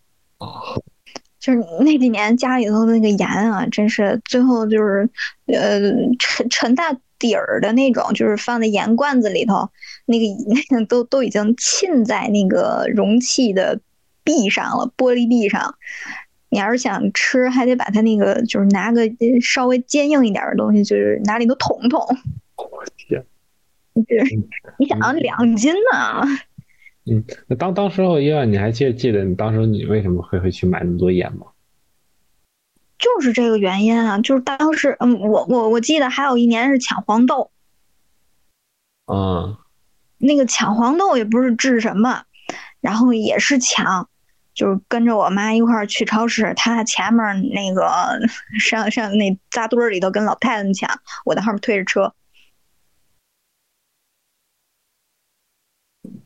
[1.39, 5.09] 就是那几年家里头的那个盐啊，真是最后就是
[5.47, 5.79] 呃
[6.19, 9.69] 沉沉大底儿的那种，就是放在盐罐子里头，
[10.05, 10.25] 那个
[10.69, 13.81] 那个都都已经浸在那个容器的
[14.23, 15.75] 壁上了，玻璃壁上。
[16.51, 19.01] 你要是想吃，还得把它那个就是拿个
[19.39, 21.99] 稍微坚硬一点的东西，就是拿里头捅捅。
[22.55, 23.23] 我天！
[24.79, 26.23] 你想两斤呢？
[27.09, 31.47] 嗯，那当当时候，伊万，你还记记得你当时你为什么会会去买那么多盐吗？
[32.97, 37.49] 就是这个原因啊，就是当时，嗯，我我我记得还有一年是抢黄豆，
[39.07, 39.57] 嗯，
[40.17, 42.23] 那个抢黄豆也不是治什么，
[42.81, 44.09] 然后也是抢，
[44.53, 48.19] 就是跟着我妈一块儿去超市，她前面那个
[48.59, 50.89] 上上那扎堆儿里头跟老太太们抢，
[51.23, 52.13] 我在后面推着车。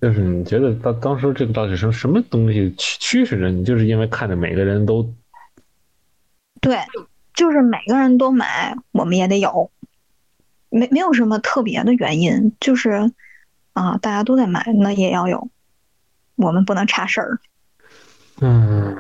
[0.04, 3.64] 就是你觉得当当时这个到底是什么东西驱驱使着你？
[3.64, 5.10] 就是因为看着每个人都，
[6.60, 6.78] 对，
[7.34, 9.72] 就是每个人都买，我们也得有，
[10.68, 13.14] 没没有什么特别的原因，就是
[13.72, 15.50] 啊，大家都在买，那也要有，
[16.36, 17.40] 我们不能差事儿。
[18.42, 18.98] 嗯，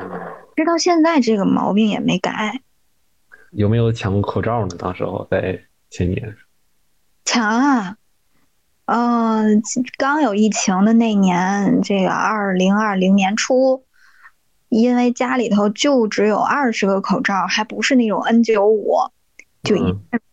[0.56, 2.62] 直到现在这个毛病也没改。
[3.52, 4.78] 有没有抢过口罩呢？
[4.80, 6.34] 当时候在前年，
[7.26, 7.98] 抢啊。
[8.86, 9.62] 嗯，
[9.98, 13.86] 刚有疫情的那年，这个二零二零年初，
[14.68, 18.98] 因为家里头就只有二十个口罩，还不是那种 N 九五，
[19.64, 19.78] 就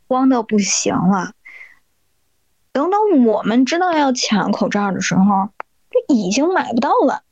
[0.08, 1.32] 慌的不行了。
[2.72, 5.50] 等等，我们知道要抢口罩的时候，
[5.88, 7.22] 就已经买不到了。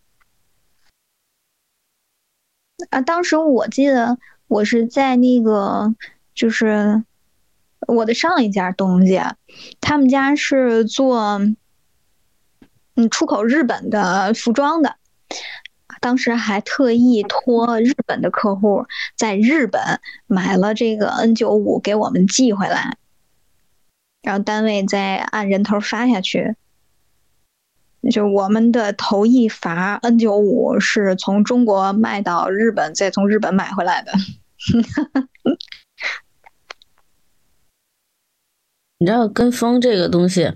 [2.90, 5.96] 啊，当时我记得我是在那个，
[6.32, 7.02] 就是。
[7.89, 9.36] 我的上一家东家，
[9.80, 11.41] 他们家是做
[12.95, 14.97] 嗯出口日本的服装的，
[16.01, 18.84] 当时还特意托日本的客户
[19.16, 22.99] 在日本买了这个 N 九五给我们寄回来，
[24.22, 26.57] 然后单位再按人头发下去。
[28.11, 34.12] 就我们的头一罚 N 九五是从中国卖到日本，再从日本买回来的。
[39.01, 40.53] 你知道跟风这个东西，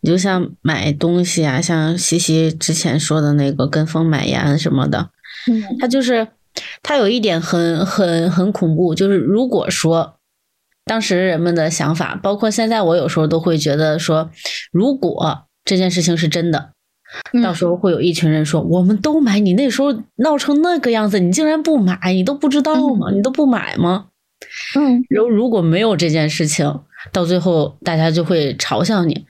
[0.00, 5.10] 你就像买东西啊，像西西之前说的那个跟风买盐什么的，
[5.50, 6.26] 嗯，它就是
[6.82, 10.14] 它有一点很很很恐怖，就是如果说
[10.86, 14.30] 当时人们的想法，包括现在我有时候都会觉得说，
[14.72, 16.70] 如果这件事情是真的，
[17.42, 23.10] 到时候会有一群人说，我们都买，你那时候闹成那个样子，你竟然不买，你都不知道吗？
[23.12, 24.06] 你都不买吗？
[24.78, 26.80] 嗯，如如果没有这件事情。
[27.10, 29.26] 到最后，大家就会嘲笑你，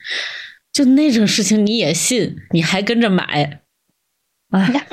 [0.71, 3.23] 就那种事情你也信，你还跟着买，
[4.51, 4.73] 哎，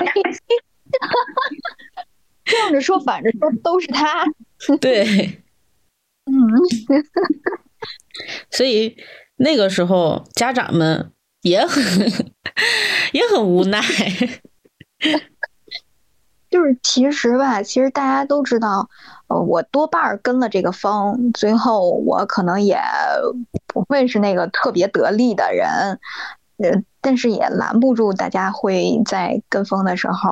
[2.45, 4.25] 正着说反着说都是他，
[4.81, 5.43] 对，
[6.25, 6.33] 嗯，
[8.49, 8.97] 所以
[9.37, 11.11] 那个时候家长们
[11.41, 12.11] 也很
[13.11, 13.81] 也很无奈。
[16.49, 18.89] 就是其实吧，其实大家都知道，
[19.31, 22.77] 呃，我多半跟了这个风，最后我可能也
[23.67, 25.99] 不会是那个特别得力的人，
[26.57, 30.29] 呃，但是也拦不住大家会在跟风的时候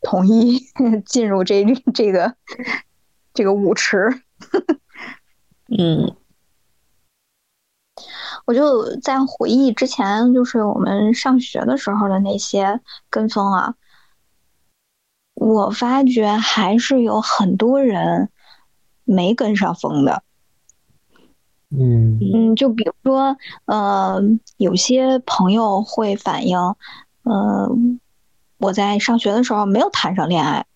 [0.00, 0.58] 统一
[1.04, 2.34] 进入这这个
[3.34, 4.22] 这个舞池。
[5.78, 6.16] 嗯
[8.46, 13.74] 我就在回忆之前，就是我们上学的时候的那些跟风啊，
[15.34, 18.28] 我发觉还是有很多人
[19.04, 20.22] 没跟上风的。
[21.74, 24.20] 嗯嗯，就比如说，呃，
[24.58, 26.58] 有些朋友会反映，
[27.22, 27.70] 呃，
[28.58, 30.66] 我在上学的时候没有谈上恋爱，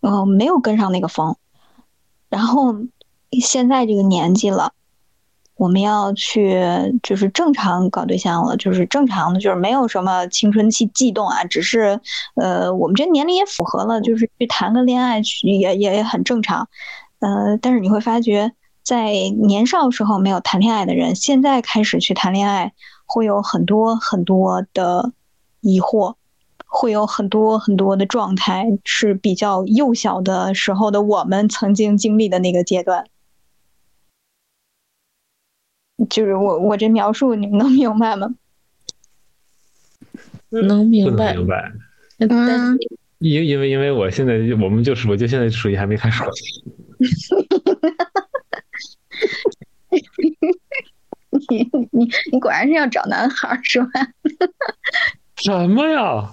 [0.00, 1.36] 呃，没有跟上那个风，
[2.30, 2.74] 然后
[3.42, 4.72] 现在这个年纪了，
[5.56, 6.60] 我们要去
[7.02, 12.00] 就是正常搞对象了，就是正常的，就是没有什么青春期悸动啊，只是
[12.36, 16.68] 呃，我们这年龄也符合了，就是去谈个恋爱去也也很正常，
[17.20, 18.52] 呃，但是你会发觉。
[18.84, 22.72] 在年少时候没有谈恋爱的人，现在开始去谈恋爱，
[23.06, 25.12] 会有很多很多的
[25.60, 26.16] 疑惑，
[26.66, 33.04] 会有很多很多的状态，是比较幼小的时候的我们曾经经历的那个阶段。
[36.08, 38.28] 就是我我这描述你们能明白吗？
[40.50, 41.34] 能明不能白。
[41.34, 41.72] 明白，
[42.18, 42.78] 嗯
[43.18, 46.22] 因因为因为我现在我们就是我就现在属于还没开始。
[51.48, 53.88] 你你你果然是要找男孩儿是吧？
[55.36, 56.30] 什么呀？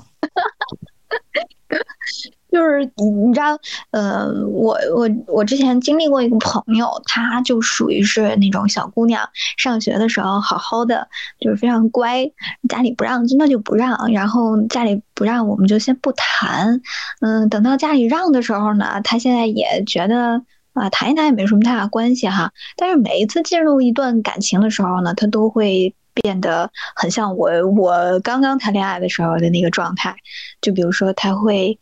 [2.52, 3.60] 就是你你知道，
[3.92, 11.08] 呃，我我我之前经历过一个朋友，她就属于是那种小姑娘，上学的时候好好的，
[11.40, 12.32] 就是非常乖，
[12.68, 16.82] 家里不让那就不让，然后家里不让我们就先不谈，
[17.22, 20.42] 嗯，等到家里让的时候呢，她现在也觉得
[20.74, 30.16] 啊谈一谈也没什么太大关系哈，但是每一次进入一段感情的时候呢，她都会变得很像我我刚刚谈恋爱的时候的那个状态，
[30.62, 31.78] 就比如说她会。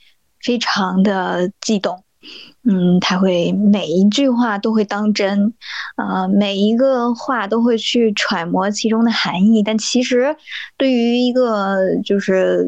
[0.47, 2.05] 非常的激动，
[2.63, 5.53] 嗯，他会每一句话都会当真，
[5.97, 9.61] 呃，每一个话都会去揣摩其中的含义。
[9.61, 10.37] 但其实，
[10.77, 12.65] 对于一个就是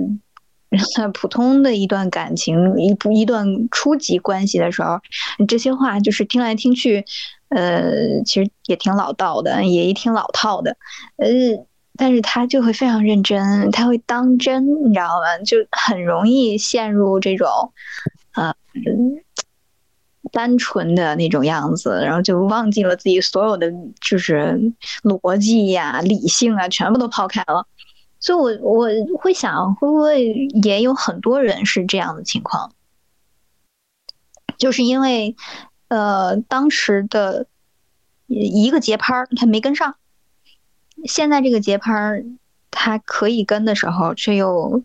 [1.14, 5.00] 普通的一段感情、一不一段初级关系的时候，
[5.48, 7.06] 这些话就是听来听去，
[7.48, 10.76] 呃，其实也挺老道的，也挺老套的，
[11.16, 11.66] 呃。
[12.02, 15.38] 但是他就会非常认真，他会当真，你知道吗？
[15.46, 17.74] 就很容易陷入这种，
[18.36, 18.56] 呃，
[20.32, 23.70] 单纯的那种样子，然后就忘记了自己所有的
[24.00, 24.58] 就是
[25.04, 27.68] 逻辑呀、理性啊，全部都抛开了。
[28.22, 28.88] 所以我我
[29.18, 30.26] 会想，会不会
[30.64, 32.72] 也有很多人是这样的情况？
[34.58, 35.36] 就是因为，
[35.90, 37.48] 呃，当时的
[38.28, 39.98] 一个节拍儿他没跟上。
[41.06, 42.26] 现在这个节拍儿，
[42.72, 44.84] 他可以跟的时候，却又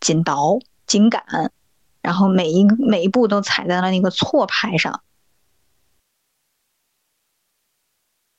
[0.00, 1.52] 紧倒紧赶，
[2.00, 5.02] 然后每一每一步都踩在了那个错拍上。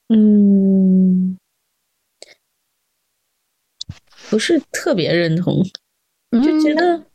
[0.09, 1.39] 嗯，
[4.29, 5.63] 不是特别认同，
[6.31, 7.05] 就觉得，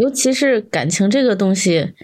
[0.00, 1.94] 尤其是感情这个东西，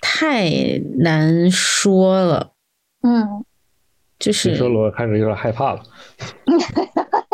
[0.00, 2.54] 太难说了。
[3.00, 3.44] 嗯
[4.20, 5.82] 就是你说了，我开始有点害怕了。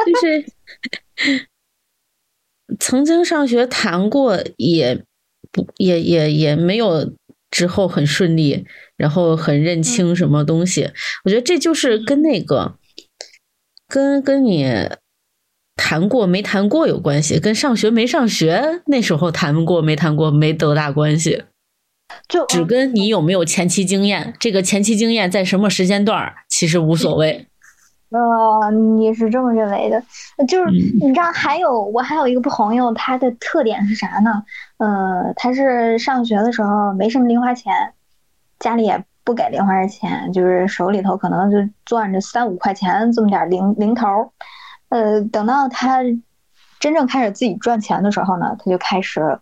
[0.06, 1.46] 就是
[2.78, 5.04] 曾经上学谈过，也
[5.50, 7.12] 不也也也没有
[7.50, 8.64] 之后很顺利，
[8.96, 10.90] 然后很认清什么东西。
[11.24, 12.78] 我觉得这就是跟那个
[13.88, 14.68] 跟跟你
[15.74, 21.44] 谈过没谈过有关系，跟上学没上学那时候谈过没谈过没多大关系。
[22.28, 27.46] 就只跟你有没有前期经验，这个前期经验在什么时间段儿其实无所谓。
[28.08, 30.02] 呃， 你是这么认为的？
[30.46, 34.42] 就是嗯你知道，还有我还有一个朋友，他的特点是啥呢？
[34.78, 37.92] 呃，他是上学的时候没什么零花钱，
[38.58, 44.06] 家里也不给零花钱，就是手里头可能就攥着三五块钱这么点零零头。
[44.88, 46.00] 呃，等到他
[46.80, 49.38] 真正开始自己赚钱的时候呢，他就开始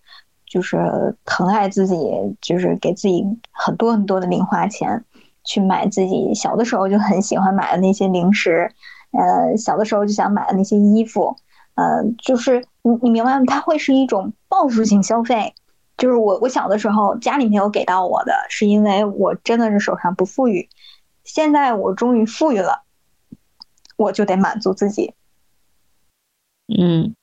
[0.49, 1.97] 就是疼爱自己，
[2.41, 5.05] 就是给自己很多很多的零花钱。
[5.45, 8.72] 去买自己小的时候就很喜欢买的那些零食，
[9.12, 11.36] 呃，小的时候就想买的那些衣服，
[11.74, 13.45] 呃，就是你你明白吗？
[13.47, 15.55] 它会是一种报复性消费。
[15.97, 20.68] 就是我我小的时候家里没有给到我的，是因为我真的是手上不富裕。
[21.22, 22.82] 现在我终于富裕了，
[23.97, 25.14] 我就得满足自己。
[26.66, 27.14] 嗯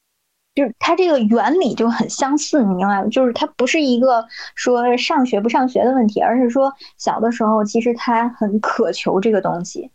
[0.53, 3.07] 就是它这个原理就很相似，你明白吗？
[3.09, 4.25] 就是它不是一个
[4.55, 9.91] 说上学不上学的问题，而是说小的时候其实他很渴求这个东西，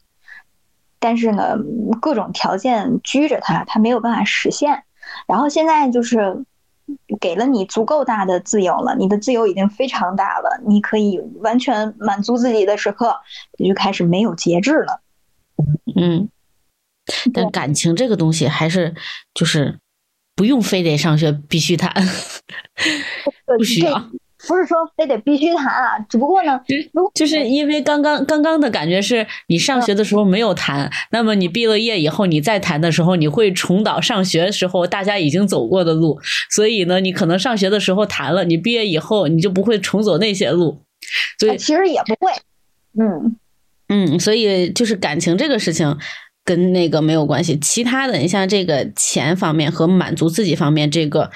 [0.99, 1.57] 但是呢，
[2.01, 4.85] 各种条件拘着他，他没有办法实现。
[5.29, 6.45] 然后现在就是
[7.21, 13.15] 给了你足够大的自由了，你的自由已经非常大了，你可以完全满足自己的时刻，
[13.59, 15.03] 你就开始没有节制了。
[15.95, 16.29] 嗯，
[17.35, 18.95] 但感情这个东西还是
[19.35, 19.79] 就是
[20.37, 21.91] 不用非得上学必须谈，
[23.59, 24.11] 不需要。
[24.47, 26.61] 不是说非得必须谈啊，只不过呢，
[27.15, 36.21] 就是因为刚刚刚刚的感觉是你上学的时候没有谈，那么你毕了业以后你再谈的时候，你会重蹈上学时候大家已经走过的路，
[36.51, 40.83] 所以呢，你可能上学的时候谈了，你毕业以后你就不会重走那些路，
[41.41, 42.31] 所以其实也不会，
[43.01, 43.37] 嗯。
[43.89, 45.97] 嗯，所以就是感情这个事情
[46.47, 51.31] 跟那个没有关系，其他的你像这个钱方面和满足自己方面这个。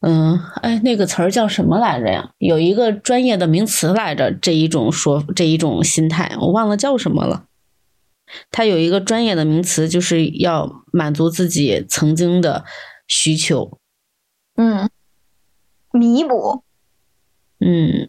[0.00, 2.30] 嗯，哎，那个词儿叫什么来着呀？
[2.38, 7.46] 有一个专业的名词来着，这一种说这一种心态，我忘了叫什么了。
[8.52, 12.64] 它有一个专业的名词，就是要满足自己曾经的
[13.08, 13.80] 需求。
[14.54, 14.88] 嗯，
[15.90, 16.62] 弥补。
[17.58, 18.08] 嗯，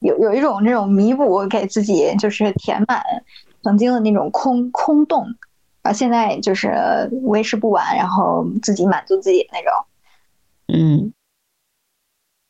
[0.00, 3.02] 有有一种这种弥补，给自己就是填满
[3.62, 5.26] 曾经的那种空空洞，
[5.86, 9.72] 啊，现在就是维持不完，然后自己满足自己那种。
[10.68, 11.12] 嗯。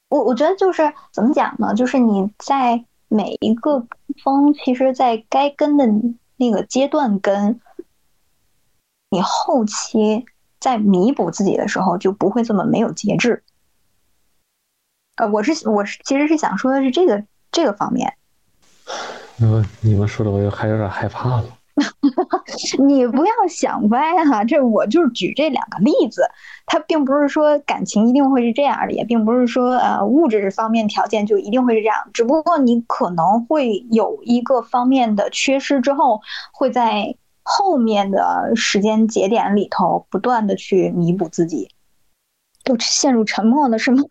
[0.09, 1.75] 我我觉得就是怎么讲呢？
[1.75, 3.85] 就是你在每一个
[4.23, 5.85] 风，其实，在该跟的
[6.37, 7.61] 那个阶段跟，
[9.11, 10.25] 你后期
[10.61, 13.43] 在弥补自己的时候，就不会这么没有节制。
[15.17, 18.17] 呃，我是我是其实是想说的是这个这个方面。
[19.41, 21.56] 嗯，你们说的我又还有点害怕了。
[22.87, 26.23] 你不要想歪哈，这我就是举这两个例子，
[26.65, 36.21] 它并不是说感情一定会是这样的，也并不是说呃物质方面条件就一定会是这样，只不过你可能会有一个方面的缺失之后，
[36.53, 41.71] 会在后面的时间节点里头不断的去弥补自己。
[42.65, 44.03] 都陷入沉默了是吗？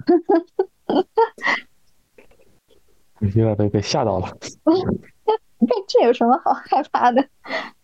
[3.19, 4.29] 有点被被吓到了。
[5.59, 7.27] 这 这有什么好害怕的？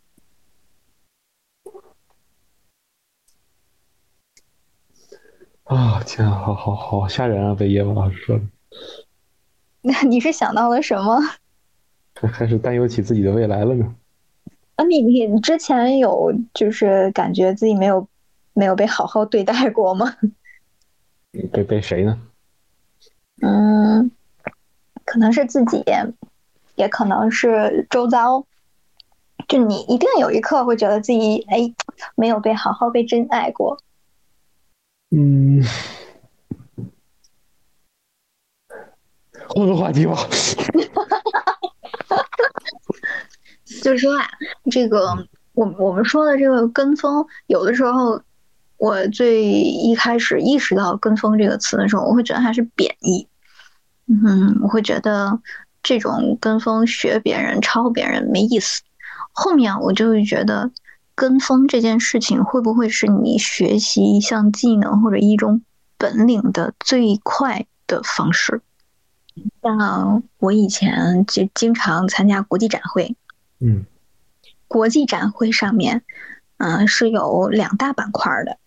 [5.64, 7.56] 啊天啊，好好好吓人啊！
[7.56, 8.44] 被叶文老师说的。
[9.82, 11.18] 那你是想到了什么？
[12.14, 13.96] 开始担忧起自己的未来了呢。
[14.76, 18.08] 啊，你你之前有就是感觉自己没有
[18.54, 20.18] 没有被好好对待过吗？
[21.52, 22.22] 被被谁呢？
[23.42, 24.12] 嗯，
[25.06, 25.84] 可能是自己。
[26.82, 28.44] 也可能是周遭，
[29.48, 31.72] 就你一定有一刻会觉得自己哎
[32.16, 33.78] 没有被好好被真爱过。
[35.12, 35.64] 嗯，
[39.50, 40.16] 换个话题吧。
[43.84, 44.26] 就是说啊，
[44.72, 48.20] 这个我我们说的这个跟风，有的时候
[48.78, 53.28] 我最一开始意识到“跟风”这个词的时候，我会觉得它是贬义。
[54.08, 55.40] 嗯，我会觉得。
[55.84, 58.82] 这种跟风学别人、抄别人没意思。
[59.32, 60.72] 后面我就会觉得，
[61.16, 65.62] 跟风这件事情会不会是你学习一项技能或者一种
[65.98, 68.62] 本领的最快的方式？
[69.62, 73.16] 像我以前就经常参加国际展会，
[73.60, 73.86] 嗯，
[74.68, 76.04] 国际展会上面，
[76.58, 78.58] 嗯，是有两大板块的，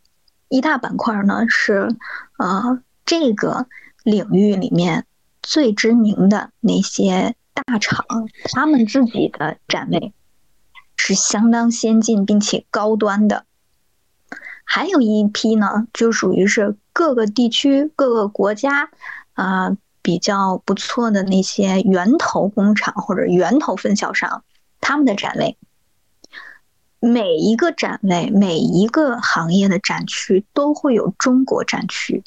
[0.49, 1.95] 一大板块呢是
[2.39, 3.67] 呃这个
[4.03, 5.05] 领域里面。
[5.45, 8.07] 最知名的那些大厂，
[8.55, 10.15] 他们自己的展位
[10.97, 13.45] 是相当先进并且高端的。
[14.65, 18.91] 还有一批呢，就属于是各个地区、各个国家
[19.35, 24.43] 啊比较不错的那些源头工厂或者源头分销商，
[24.81, 25.59] 他们的展位。
[27.01, 32.25] 每一个展位，每一个行业的展区都会有中国展区。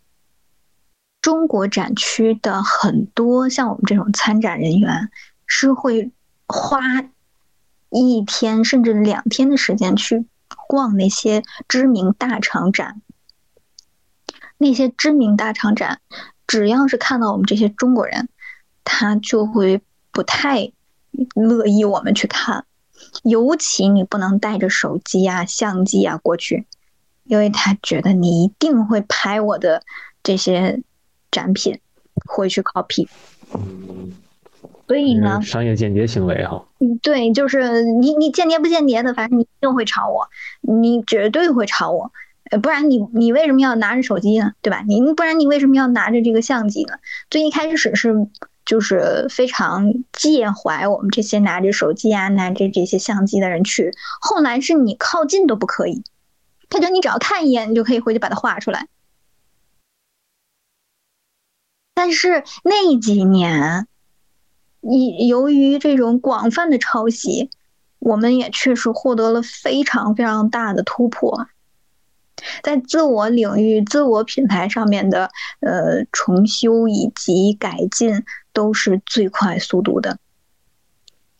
[1.27, 5.11] 中国展区的很多像我们这种参展人员，
[5.45, 6.13] 是会
[6.47, 6.79] 花
[7.89, 10.25] 一天甚至两天的时间去
[10.69, 13.01] 逛那些知名大厂展。
[14.57, 15.99] 那些知名大厂展，
[16.47, 18.29] 只要是看到我们这些中国人，
[18.85, 19.81] 他就会
[20.13, 20.71] 不太
[21.35, 22.63] 乐意我们去看。
[23.23, 26.65] 尤其你不能带着手机啊、相机啊过去，
[27.25, 29.83] 因为他觉得你一定会拍我的
[30.23, 30.81] 这些。
[31.31, 31.79] 展品
[32.25, 33.07] 会去 copy，
[34.87, 36.65] 所以呢，商业间谍行为哈。
[36.79, 40.27] 嗯，对，就是你你间谍不间谍的，反正你一定会抄我，
[40.61, 42.11] 你绝对会抄我，
[42.61, 44.53] 不然你你为什么要拿着手机呢？
[44.61, 44.83] 对吧？
[44.87, 46.93] 你不然你为什么要拿着这个相机呢？
[47.29, 48.27] 最一开始是
[48.65, 56.03] 就是非常介怀我们这些拿着手机啊、拿着这些相机的人去，后来是你靠近都不可以，
[56.69, 58.87] 他觉得你只要看一眼，你就可以回去把它画出来。
[61.97, 63.87] 但是那几年，
[64.81, 67.49] 以由于这种广泛的抄袭，
[67.97, 71.47] 我们也确实获得了非常非常大的突破，
[72.61, 78.23] 在自我领域、自我品牌上面的呃重修以及改进
[78.53, 80.19] 都是最快速度的。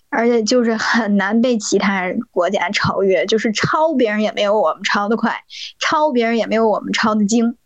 [0.09, 5.43] 而且就是很难被其他国家超越，就是抄别人也没有我们抄的快，
[5.77, 7.57] 抄别人也没有我们抄的精。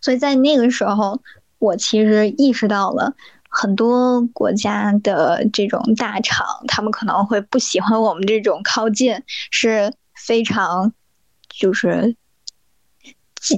[0.00, 1.20] 所以在那个时候，
[1.58, 3.14] 我其实意识到了
[3.48, 10.92] 很多国家的这种大厂，他们可能会不喜欢我们这种靠近，是非常
[11.48, 12.16] 就是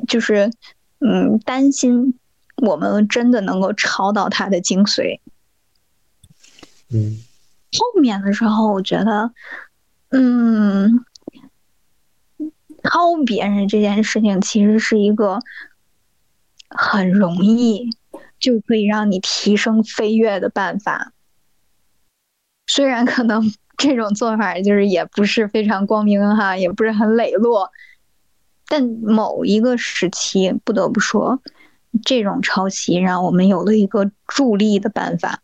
[0.09, 0.51] 就是
[1.01, 2.18] 嗯担心
[2.57, 5.20] 我们真的能够抄到它的精髓。
[6.90, 7.22] 嗯，
[7.72, 9.32] 后面的时候，我觉得，
[10.11, 11.05] 嗯，
[12.82, 15.38] 抄别人这件事情其实是一个
[16.77, 17.91] 很容易
[18.39, 21.12] 就可以让你提升飞跃的办法。
[22.66, 27.70] 虽然可能 这种做法就是也不是非常光明哈，也不是很磊落，
[28.68, 31.41] 但某一个时期，不得不说，
[32.05, 35.43] 这种抄袭让我们有了一个助力的办法。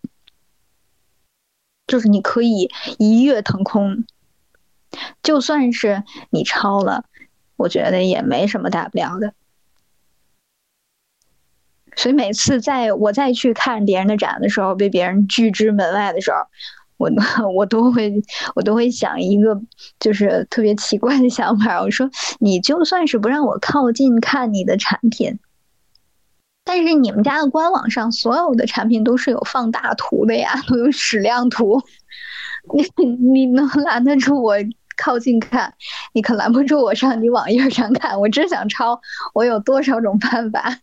[1.87, 4.05] 就是你可以一跃腾空，
[5.23, 7.07] 就算是你抄了，
[7.57, 9.33] 我觉得也没什么大不了的。
[11.99, 16.39] 所以每次在我再去看别人的展的时候，被别人拒之门外的时候，
[16.97, 17.11] 我
[17.57, 18.23] 我都会
[18.55, 19.61] 我都会想一个
[19.99, 25.41] 就是特别奇怪的想法，我说你就算是不让我靠近看你的产品。
[26.65, 31.83] 但是你们家的官网上所有的产品都是有放大图的呀，都有矢量图，
[32.75, 34.55] 你你能拦得住我
[34.97, 35.75] 靠近看？
[36.13, 38.21] 你可拦不住我上你网页上看。
[38.21, 39.01] 我真想抄，
[39.35, 40.79] 我有多少种办法？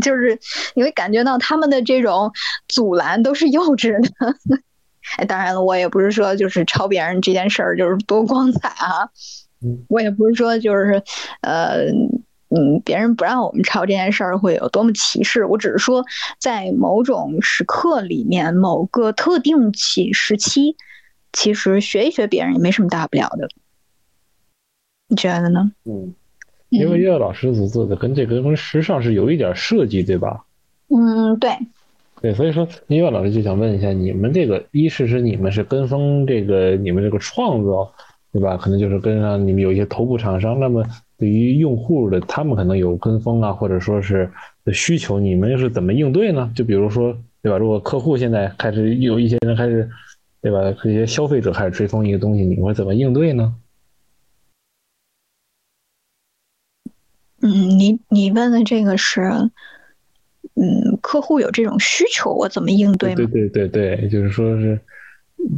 [0.00, 0.38] 就是
[0.74, 2.32] 你会感觉到他们的这种
[2.68, 4.08] 阻拦都是幼稚的。
[5.18, 9.10] 哎，当然了，我也不是说就是抄别人这件事儿就是多光彩啊，
[9.88, 11.02] 我也不是说就是
[11.40, 11.86] 呃。
[12.54, 15.46] 嗯，别人不让我们抄这件事儿会有多么歧视？
[15.46, 16.04] 我只是说，
[16.38, 20.76] 在某种时刻里面，某个特定期时期，
[21.32, 23.48] 其实学一学别人也没什么大不了的。
[25.08, 25.72] 你觉得呢？
[25.86, 26.14] 嗯，
[26.72, 30.44] 因为岳老师所做的跟这个跟时尚是有一点设计，对吧？
[30.88, 31.50] 嗯，对。
[32.20, 37.92] 对，所以说岳老师就想问一下，你们这个一是是你们是跟风这个你们这个创作，
[38.32, 38.56] 对吧？
[38.56, 40.84] 可能就是跟上你们有一些头部厂商，那么。
[41.18, 44.28] 对于用户的，他们可能有跟风啊，或者说是
[44.64, 46.50] 的需求，你们又是怎么应对呢？
[46.52, 47.56] 就比如说，对吧？
[47.58, 49.88] 如果客户现在开始有一些人开始，
[50.40, 50.58] 对吧？
[50.82, 53.54] 这些消费者开始追风一个东西，你们会怎么应对呢？
[57.42, 59.22] 嗯，你你问的这个是，
[60.54, 63.14] 嗯，客户有这种需求，我怎么应对？
[63.14, 64.80] 对对对对，就是说是，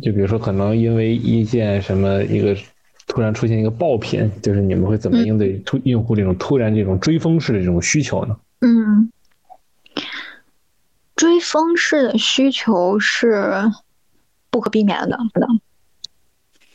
[0.02, 2.56] 就比如说可能因为一件什么一个。
[3.06, 8.34] 突然出现一个爆品，就是你们会怎么应对突用户这种突然这种追风式的这种需求呢？
[8.60, 9.12] 嗯，
[11.14, 13.70] 追风式的需求是
[14.48, 15.18] 不可避免的。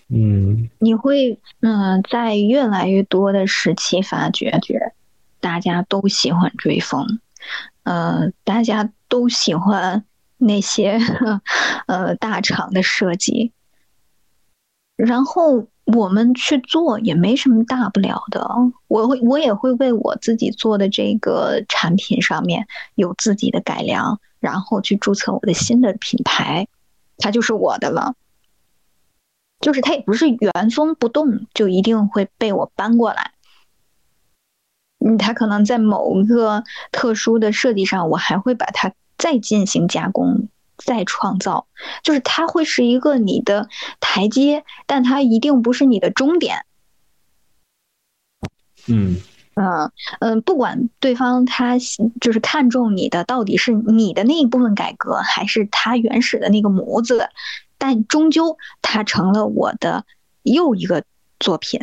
[0.10, 4.94] 嗯，你会嗯，在越来越多的时期发觉，觉
[5.40, 7.20] 大家都喜欢追风，
[7.84, 10.06] 呃，大家都喜欢
[10.38, 11.00] 那些
[11.88, 13.52] 呃大厂的设计，
[14.96, 15.68] 然后。
[15.92, 18.48] 我们去做也没什么大不了的，
[18.88, 26.68] 我会我也会为我自己做的这个产品上面有自己的改良，然后去注册我的新的品牌，
[27.18, 28.14] 它就是我的了。
[29.62, 33.32] 就是它也不是原封不动就一定会被我搬过来，
[35.00, 40.48] 嗯，它可能在某个特殊的设计上，我还会把它再进行加工。
[40.82, 41.68] 再创造，
[42.04, 43.68] 就是它会是一个你的
[44.00, 46.64] 台阶，但它一定不是你的终点。
[48.88, 49.18] 嗯
[49.56, 49.92] 嗯
[50.22, 51.76] 嗯，不管对方他
[52.22, 57.28] 就是看中你的到底是你的那一部分改革，还是他原始的那个模子，
[57.78, 60.06] 但终究它成了我的
[60.44, 61.04] 又一个
[61.42, 61.82] 作品。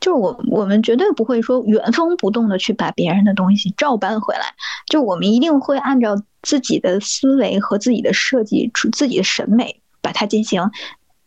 [0.00, 4.54] 就是我，我们绝对不会说原封不动的去把别人的东西照搬回来，
[4.86, 10.70] 就我们一定会按照自己的思维和自己的设计、自己的审美，把它进行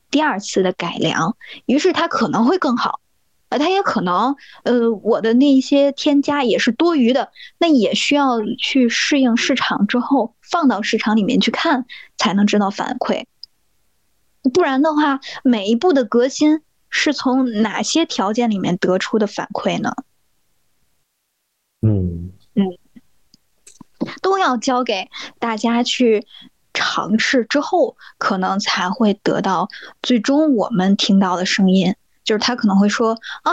[0.09, 1.37] 第二次的改良。
[1.67, 2.99] 于是它可能会更好，
[3.49, 11.85] 呃，它也可能，呃，我的那些添加也是多余的，那也需要去适应市场之后放到市场里面去看，
[12.17, 13.25] 才能知道反馈。
[14.51, 16.61] 不然的话，每一步的革新。
[16.95, 19.91] 是从哪些条件里面得出的反馈呢？
[21.81, 22.77] 嗯嗯，
[24.21, 26.25] 都要交给大家去
[26.71, 29.67] 尝试之后，可能才会得到
[30.03, 31.95] 最终我们听到的声音。
[32.23, 33.51] 就是他可能会说啊，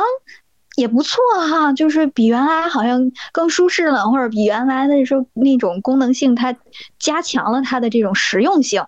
[0.76, 1.18] 也不错
[1.50, 6.54] 哈，就是比原来好像更舒适了，或者比原来的时候那种功能性，它
[6.98, 8.84] 加强了它的这种实用性。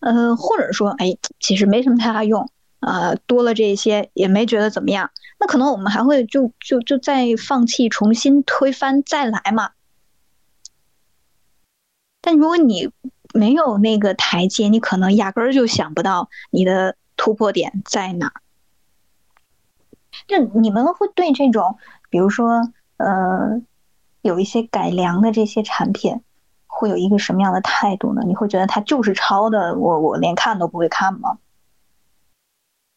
[0.00, 2.50] 呃，或者说，哎，其实没什么太大用，
[2.86, 5.10] 呃，多了这些也没觉得怎么样。
[5.40, 9.70] 那可能我们还会就就就再放弃，重新推翻再来嘛。
[12.20, 12.90] 但如果你
[13.34, 18.32] 没有那个台阶，你可能压根儿就想不到你的突破点在哪。
[20.28, 21.76] 就你们会对这种，
[22.08, 23.60] 比如说，呃，
[24.22, 26.22] 有一些改良的这些产品，
[26.66, 28.22] 会有一个什么样的态度呢？
[28.24, 31.38] 你会觉得它就是抄的，我我连看都不会看吗？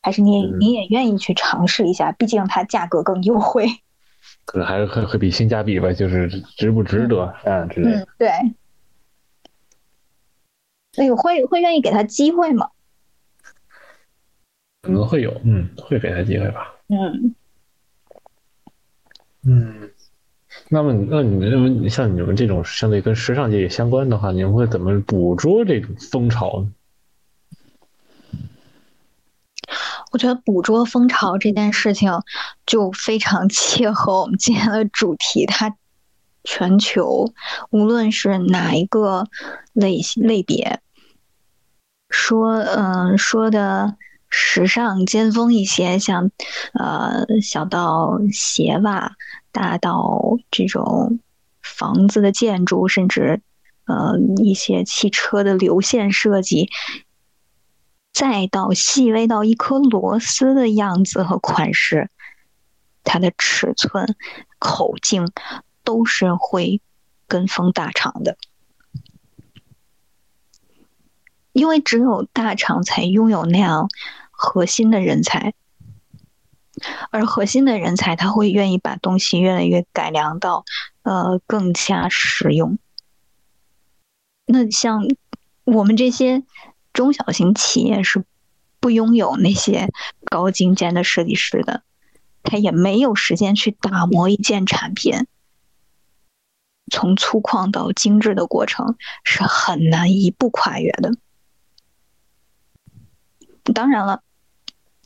[0.08, 2.14] 还是你你也愿意去尝试一下？
[2.14, 3.68] 毕竟它价格更优惠，
[4.48, 7.92] 可能还是会会比性价比吧，就是值不值得啊之类。
[7.92, 8.30] 嗯，对。
[10.96, 12.70] 那个会会愿意给他机会吗？
[14.84, 16.74] 可能会有，嗯，会给他机会吧。
[16.88, 17.36] 嗯
[19.46, 19.92] 嗯，
[20.70, 26.72] 那么那你们你像你们这种相对跟时尚界也相关的话，你们会怎么捕捉这种风潮呢？
[30.12, 32.12] 我觉得捕捉风潮这件事情
[32.66, 35.76] 就非常切合我们今天的主题，它
[36.44, 37.34] 全球
[37.70, 39.28] 无论是哪一个
[39.74, 40.80] 类类别，
[42.10, 43.98] 说嗯说的。
[44.30, 46.32] 时尚尖峰一些，像
[46.74, 49.14] 呃小到鞋袜，
[49.54, 51.22] 大到这种
[51.62, 53.40] 房子的建筑，甚至
[53.86, 56.70] 呃一些汽车的流线设计，
[58.18, 62.10] 再到细微到一颗螺丝的样子和款式，
[63.04, 64.16] 它的尺寸、
[64.58, 65.32] 口径
[65.84, 66.82] 都是会
[67.28, 68.36] 跟风大厂的。
[71.52, 73.88] 因为只有大厂才拥有那样
[74.32, 75.54] 核心的人才，
[77.12, 80.66] 而核心的人才他会愿意把东西越来越改良到，
[81.04, 82.80] 呃，更加实用。
[84.48, 85.04] 那像
[85.66, 86.44] 我们这些
[86.98, 88.26] 中小型企业是
[88.80, 89.94] 不拥有那些
[90.26, 91.84] 高精尖的设计师的，
[92.42, 95.28] 他也没有时间去打磨一件产品，
[96.92, 101.12] 从粗犷到精致的过程是很难一步跨越的。
[103.76, 104.24] 当然了，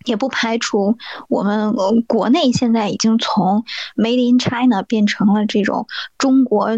[0.06, 3.66] 也不排除我们国内现在已经从
[3.98, 5.88] Made in China 变成了这种
[6.18, 6.70] 中国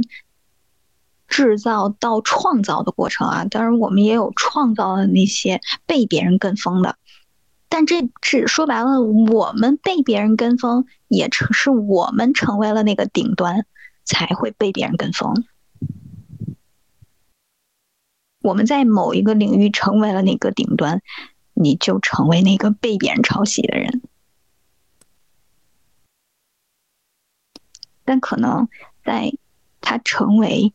[1.34, 3.46] 制造到创造的过程啊。
[3.46, 6.98] 当然，我们也有创造的那些被别人跟风的，
[7.70, 13.66] 但这是说白了，我们被别人跟风，也成是我们成为了那个顶端，
[14.04, 15.44] 才会被别人跟风。
[18.44, 21.02] 我们在某一个领域成为了那个顶端。
[21.56, 24.02] 你就成为那个被别人抄袭的人，
[28.04, 28.68] 但可能
[29.06, 29.32] 在
[29.80, 30.74] 他成为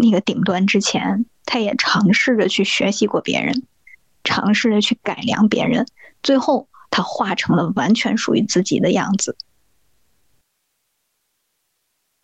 [0.00, 3.62] 那个顶端之前，他也尝试着去学习过别人，
[4.24, 5.86] 尝试着去改良别人，
[6.22, 9.36] 最后他化成了完全属于自己的样子。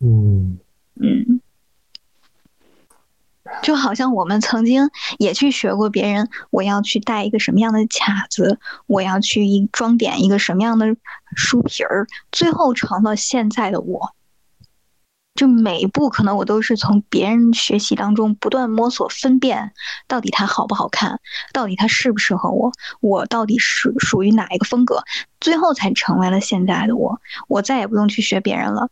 [0.00, 0.58] 嗯
[0.94, 1.40] 嗯。
[3.62, 10.96] 就好像我们曾经也去学过别人，我要去带一个什么样的卡子，我要去一装点一个什么样的
[11.36, 14.14] 书皮儿，最后成了现在的我。
[15.37, 19.72] 就每一步可能我都是从别人学习当中不断摸索分辨，
[20.09, 21.20] 到底它好不好看，
[21.53, 25.05] 到底它适不适合我，我到底是属于哪一个风格，
[25.39, 27.20] 最后才成为了现在的我。
[27.47, 28.89] 我再也不用去学别人了。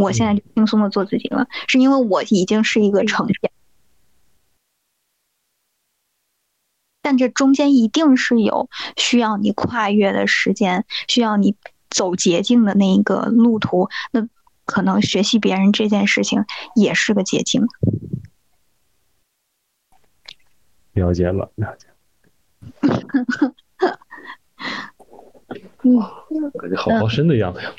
[0.00, 3.50] 我现在就轻松的做自己了，是因为我已经是一个呈现，
[7.02, 11.54] 但这中间一定是有需要你跨越的时间，需要你
[11.90, 13.90] 走捷径的那一个路途。
[14.10, 14.26] 那
[14.64, 16.44] 可能学习别人这件事情
[16.74, 17.66] 也是个捷径。
[20.92, 21.86] 了解了，了解。
[25.86, 26.00] 嗯，
[26.58, 27.70] 感觉好高深的样子呀。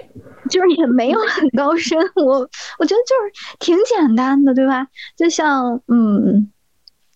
[0.49, 2.39] 就是也没有很高深，我
[2.77, 4.87] 我觉得就是挺简单的，对吧？
[5.15, 6.51] 就像嗯，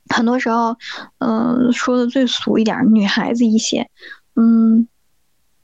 [0.10, 0.76] 很多时候，
[1.20, 3.92] 嗯，说的最俗一点，女孩子一些，
[4.36, 4.88] 嗯，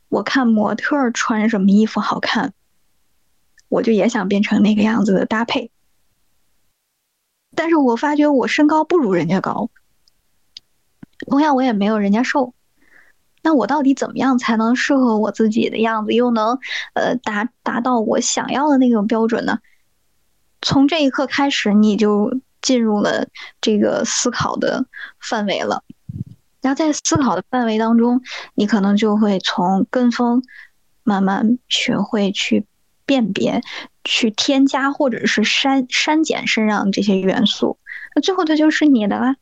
[0.10, 2.54] 我看模特穿什么衣服好看，
[3.76, 5.70] 我就也想变成那个样子的搭配，
[7.54, 9.70] 但是我发觉我身高不如人家高，
[11.28, 12.54] 同样我也没有人家瘦。
[13.44, 16.58] 那我到底怎么样才能适合我自己的样子，又能
[16.94, 19.60] 呃达达到我想要的那个标准呢？
[20.62, 23.28] 从这一刻开始，你就进入了
[23.60, 24.86] 这个思考的
[25.20, 25.84] 范围了。
[26.62, 28.22] 然后在思考的范围当中，
[28.54, 30.42] 你可能就会从跟风
[31.04, 32.66] 慢慢学会去
[33.06, 33.62] 辨别、
[34.04, 37.78] 去添加或者是删删减身上这些元素，
[38.16, 39.36] 那最后它就是你的了。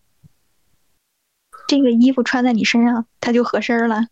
[1.68, 4.08] 这个衣服穿在你身上，它就合身了。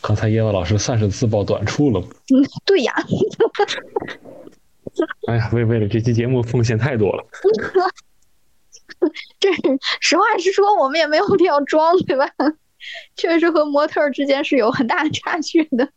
[0.00, 2.00] 刚才叶子老师算是自曝短处了。
[2.00, 2.94] 嗯，对呀。
[5.28, 7.24] 哎呀，为为了这期节目奉献太多了。
[9.38, 9.48] 这
[10.00, 12.28] 实话实说，我们也没有必要装，对吧？
[13.16, 15.92] 确实和模特之间是有很大的差距的。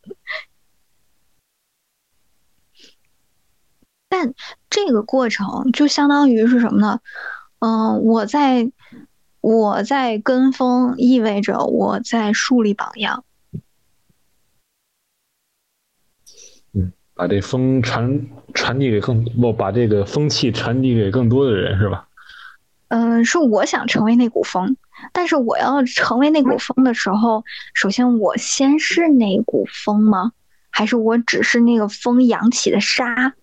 [4.09, 4.33] 但
[4.69, 6.99] 这个过程就相当于是什么呢？
[7.59, 8.71] 嗯，我在
[9.39, 13.23] 我在跟风，意味着我在树立榜样。
[16.73, 22.09] 嗯，把这风传传递给更不把这个风气传递给更多的人，是吧？
[22.91, 24.75] 嗯，是我想成为那股风，
[25.13, 27.41] 但是我要成为那股风的时候，
[27.73, 30.33] 首先我先是那股风吗？
[30.69, 33.33] 还是我只是那个风扬起的沙？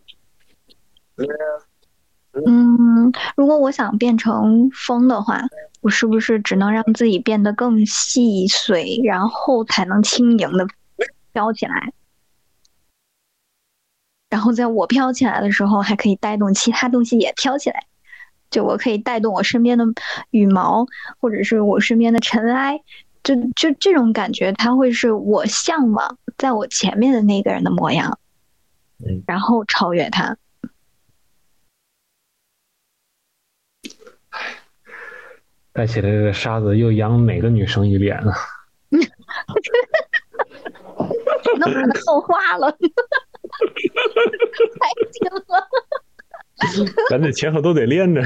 [2.44, 5.40] 嗯，如果我想变成风的话，
[5.80, 10.66] 我是不是只能让自己变得更细碎，然后才能轻盈的
[11.32, 11.94] 飘起来？
[14.28, 17.87] 然后在我飘起来的时候，还可以带动其他东西也飘起来。
[18.50, 19.84] 就我可以带动我身边的
[20.30, 20.86] 羽毛，
[21.20, 22.80] 或者是我身边的尘埃，
[23.22, 28.18] 就就这种感觉，它会是我向往在我前面的那个人的模样，
[29.26, 30.36] 然后超越他。
[35.72, 38.34] 带起来的沙子又扬哪个女生一脸啊？
[41.58, 42.78] 那把它弄花了， 太
[45.12, 45.68] 惊了。
[47.10, 48.20] 咱这前后都得练着，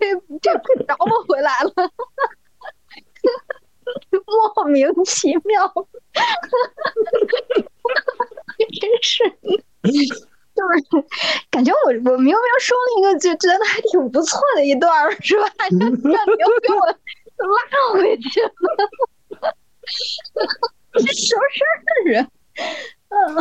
[0.00, 0.52] 这这
[0.86, 1.72] 找不回来了，
[4.56, 5.72] 莫名其妙，
[8.80, 9.22] 真是，
[10.54, 10.74] 就是
[11.50, 11.78] 感觉我
[12.10, 14.90] 我明明说了一个就觉得还挺不错的一段
[15.22, 15.46] 是吧？
[15.58, 16.10] 让你又
[16.62, 16.94] 给我拉
[17.94, 18.50] 回去了，
[20.92, 21.66] 这 什么事儿
[22.18, 22.20] 啊？
[23.08, 23.34] 嗯，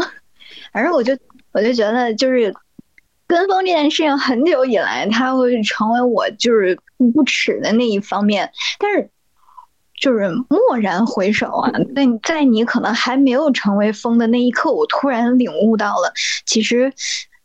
[0.71, 1.17] 反正我就
[1.51, 2.53] 我就觉得就是。
[3.29, 6.75] 跟风这件事情很久以来，它会成为我就是
[7.13, 8.51] 不耻的那一方面。
[8.79, 9.07] 但是，
[10.01, 16.11] 就是蓦然回首啊，在在你可能还没有成为风的那一刻，我突然领悟到了，
[16.47, 16.91] 其实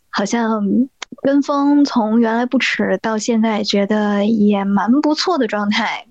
[0.09, 0.89] 好像
[1.21, 6.07] 跟风从原来不耻到现在觉得也蛮不错的状态，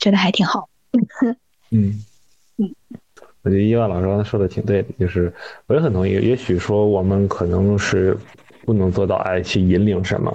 [0.00, 0.68] 觉得还挺好。
[1.70, 2.04] 嗯
[2.56, 2.74] 嗯，
[3.42, 5.32] 我觉得伊万老师刚才说的挺对的，就是
[5.68, 6.10] 我也很同意。
[6.14, 8.18] 也许说我们可能是。
[8.68, 10.30] 不能做到哎去引领什么，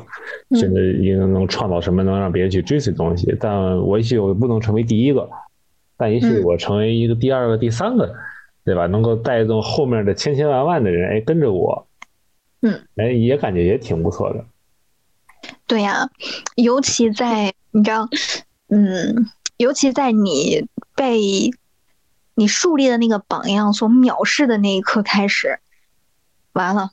[0.59, 3.37] 甚至也能创造什么能让别人去追随东西。
[3.39, 5.29] 但我也许我不能成为第一个，
[5.95, 8.11] 但也许我成为一个第二个、第三个，
[8.65, 8.87] 对吧？
[8.87, 11.85] 能够带动后面的千千万万的人哎跟着我，
[12.63, 14.43] 嗯，哎也感觉也挺不错的。
[15.67, 16.09] 对呀，
[16.55, 18.09] 尤其在你知道，
[18.69, 20.65] 嗯，尤其在你
[20.95, 21.51] 被
[22.33, 25.59] 你树立的那个榜样所藐视的那一刻开始，
[26.53, 26.89] 完了。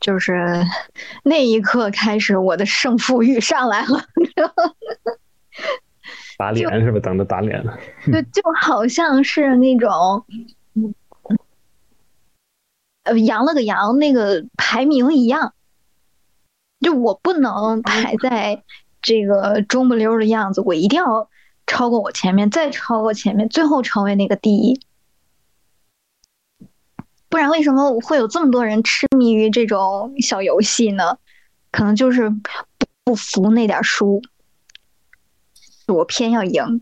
[0.00, 0.64] 就是
[1.22, 4.02] 那一刻开始，我的胜负欲上来了，
[6.38, 6.98] 打脸是吧？
[7.00, 7.76] 等着打脸呢。
[8.06, 10.24] 就就好像是那种，
[13.04, 15.52] 呃，扬了个扬那个排名一样，
[16.80, 18.62] 就我不能排在
[19.02, 21.28] 这个中不溜的样子，我一定要
[21.66, 24.80] 超过我前面，再超过前面，最后成为那个第一。
[27.30, 31.16] 不然为什么会有这么多人痴迷于这种小游戏呢？
[31.70, 34.20] 可能就是不不服那点输，
[35.86, 36.80] 我偏要赢。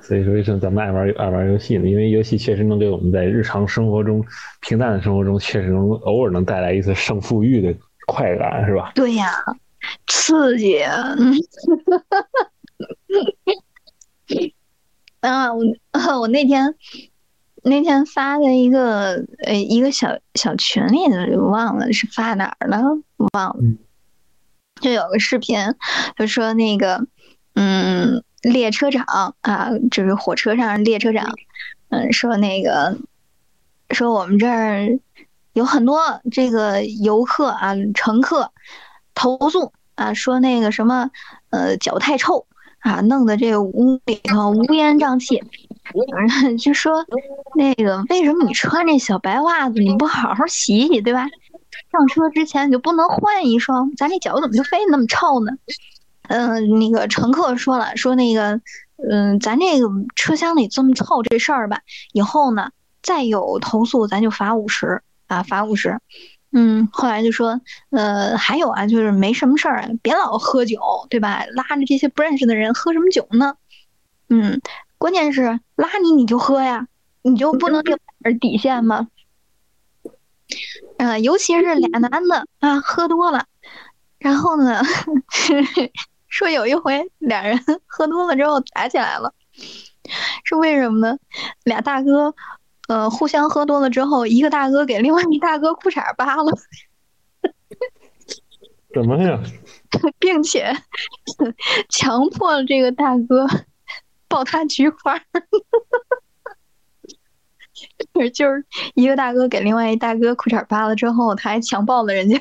[0.00, 1.86] 所以说，为什么咱们爱玩爱玩游戏呢？
[1.86, 4.24] 因为游戏确实能给我们在日常生活中、
[4.60, 8.92] 平淡的生活中，确实能偶尔能带来一次胜负欲的快感，是吧？
[8.94, 9.30] 对呀，
[10.06, 10.78] 刺激。
[15.20, 15.62] 啊，我
[16.20, 16.74] 我那天
[17.62, 22.80] 那天发的一个呃一个小小群里的，忘了是发哪儿了，
[23.32, 23.62] 忘了。
[24.80, 25.74] 就有个视频，
[26.16, 27.06] 就说那个
[27.54, 31.34] 嗯列车长啊，就是火车上列车长，
[31.90, 32.96] 嗯说那个
[33.90, 34.98] 说我们这儿
[35.52, 38.52] 有很多这个游客啊乘客。
[39.12, 41.10] 投诉啊，说那个什么
[41.50, 42.46] 呃脚太臭
[42.80, 45.42] 啊，弄得这个屋里头 乌烟瘴气。
[46.62, 47.04] 就说
[47.56, 51.26] 那个为什么你穿这小白袜子你不好好洗洗对吧？
[51.90, 53.92] 上车之前你就不能换一双？
[53.96, 55.52] 咱这脚怎么就非那么臭呢？
[56.28, 58.60] 嗯，那个乘客说了，说那个
[59.10, 61.80] 嗯，咱这个车厢里这么臭这事儿吧，
[62.12, 62.70] 以后呢
[63.02, 65.98] 再有投诉咱就罚五十啊，罚五十。
[66.52, 71.44] 嗯，后来就说呃还有啊，就是没什么事儿，别老喝酒对吧？
[71.54, 73.54] 拉着这些不认识的人喝什么酒呢？
[74.28, 74.60] 嗯。
[74.98, 76.86] 关键是拉你你就喝呀，
[77.22, 79.08] 你就不能有点底线吗？
[80.98, 83.46] 嗯，尤其是俩男的啊，喝多了，
[84.18, 84.82] 然后呢，
[86.28, 89.32] 说有一回俩人 喝多了之后打起来了，
[90.44, 91.18] 是为什么呢？
[91.64, 92.34] 俩大哥，
[92.90, 96.52] 呃，互相喝多了之后，一个大哥给另外一大哥裤衩扒了，
[98.92, 99.40] 怎么呀？
[100.18, 100.74] 并且
[101.88, 103.46] 强迫了这个大哥。
[104.28, 105.20] 抱他菊花，
[108.32, 108.64] 就是
[108.94, 112.40] 一个大哥给另外一大哥裤衩扒了之后，他还强暴了人家。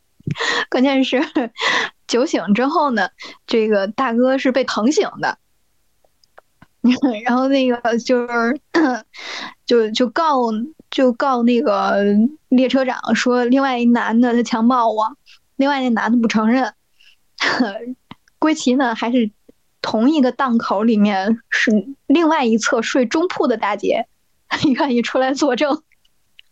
[0.68, 1.22] 关键是
[2.06, 3.08] 酒醒之后呢，
[3.46, 5.38] 这个大哥是被疼醒的，
[7.24, 8.60] 然后那个就是
[9.66, 10.40] 就就告
[10.90, 12.04] 就告那个
[12.48, 15.16] 列车长说，另外一男的他强暴我，
[15.56, 16.74] 另外那男的不承认，
[18.38, 19.30] 归其呢还是。
[19.86, 21.70] 同一个档口里面是
[22.06, 24.06] 另外一侧睡中铺的大姐，
[24.76, 25.82] 愿意出来作证，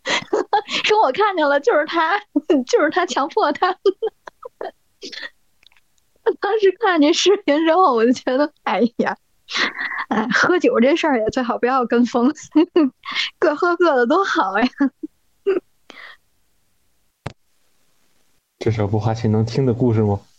[0.85, 2.19] 说我看见了，就是他，
[2.67, 3.75] 就是他强迫他。
[6.39, 9.17] 当时看见视频之后，我就觉得，哎呀，
[10.09, 12.33] 哎，喝酒这事儿也最好不要跟风，
[13.39, 14.67] 各喝各的多好呀。
[18.59, 20.21] 这首不花钱能听的故事吗？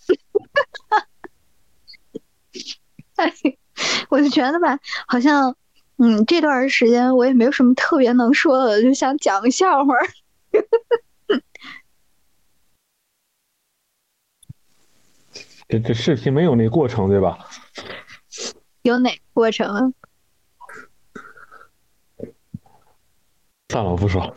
[3.17, 3.33] 哎
[4.09, 5.55] 我就觉得吧，好像，
[5.99, 9.95] 嗯，这段时间我也没有什么特别能说的，就想讲个笑话。
[15.69, 17.39] 这这视频没有那过程对吧？
[18.85, 19.95] 有哪过程？
[23.71, 24.37] 算了，我不说。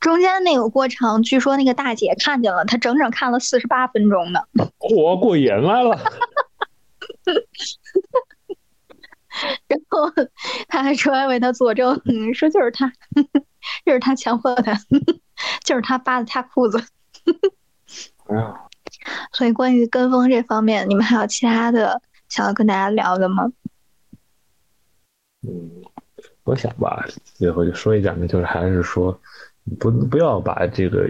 [0.00, 4.40] 中间那个过程，据说那个大姐看见了，她整整看了四十八分钟呢。
[4.78, 5.96] 我过瘾来了。
[9.68, 10.10] 然后
[10.68, 12.02] 他还出来为他作证，
[12.34, 12.92] 说就是他，
[13.86, 14.74] 就是他强迫他，
[15.62, 16.82] 就是他扒的他裤子。
[18.26, 18.67] 哎呀，
[19.38, 23.52] 所以关于跟风这方面，你们还有其他的想要跟大家聊的吗？
[25.46, 25.70] 嗯，
[26.42, 29.16] 我想吧，最后就说一讲呢，就是还是说。
[29.78, 31.08] 不不要把这个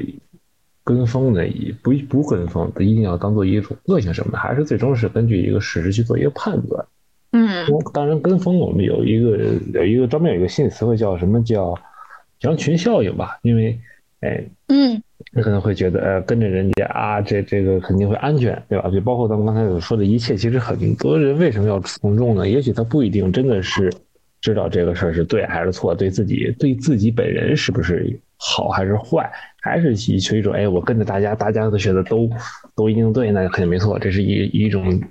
[0.82, 1.48] 跟风的，
[1.80, 6.84] 不不跟风的，一定要当做一种恶性什么的，还是最终是根据一个事实去做一个判断。
[7.30, 7.64] 嗯，
[7.94, 9.38] 当然跟风我们有一个
[9.72, 11.72] 有一个专门有一个心理词汇叫什么叫
[12.40, 13.38] 羊群效应吧？
[13.42, 13.80] 因为
[14.20, 15.02] 哎，嗯，
[15.32, 18.90] 你可能会觉得呃跟着人家啊，这这个肯定会安全，对吧？
[18.90, 22.48] 就包括咱们刚才所说的一切，其实很多人为什么要从众呢？
[22.48, 23.92] 也许他不一定真的是
[24.40, 28.18] 知道这个事儿是对还是错，对自己对自己本人是不是？
[28.40, 29.28] 好还是坏，
[29.60, 32.30] 还是以求一种哎，我跟着大家，大家都觉得都
[32.76, 33.98] 都一定对，那肯定没错。
[33.98, 35.02] 这是一一种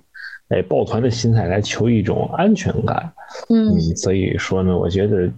[0.48, 3.12] 哎抱团的心态来求一种安全感。
[3.50, 5.30] 嗯，所以说呢，我觉得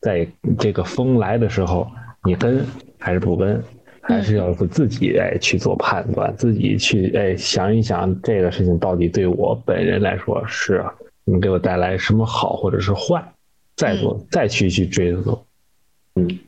[0.00, 0.26] 在
[0.58, 1.86] 这个风来的时候，
[2.24, 2.64] 你跟
[2.98, 3.62] 还是不跟，
[4.02, 10.84] 还是要自己哎去做判断，自己去哎想一想这个事情到底对我本人来说是
[11.24, 13.32] 能给我带来什么好或者是坏，
[13.76, 15.44] 再做再去去追溯。
[16.14, 16.38] 嗯。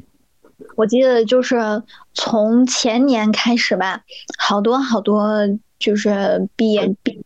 [0.76, 1.82] 我记得就是
[2.14, 4.04] 从前年开始吧，
[4.38, 5.36] 好多好多
[5.78, 7.24] 就是毕业毕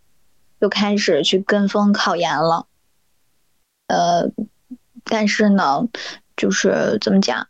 [0.59, 2.67] 就开始去跟风考研了。
[3.89, 4.31] 呃，
[5.05, 5.87] 但是呢，
[6.35, 7.47] 就是怎么讲，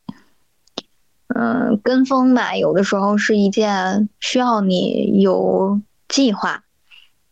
[1.34, 6.64] 嗯，跟风吧，有的时候是一件需要你有计划、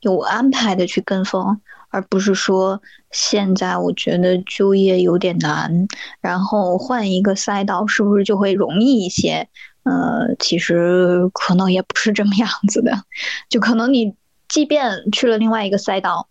[0.00, 1.60] 有安排的去跟风。
[1.92, 5.88] 而不是说现在我觉得就业有点难，
[6.20, 9.48] 然后换一个赛道是不是就会容易一些？
[9.82, 13.02] 呃，其实可能也不是这么样子的，
[13.48, 14.14] 就可能你
[14.48, 16.28] 即便去了另外一个赛道，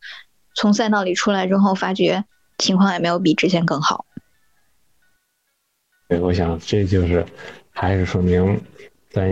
[0.56, 2.24] 从赛道里出来之后，发觉
[2.58, 4.06] 情况也没有比之前更好。
[6.08, 7.26] 对，我想这就是
[7.80, 8.60] 还是说明
[9.10, 9.26] 咱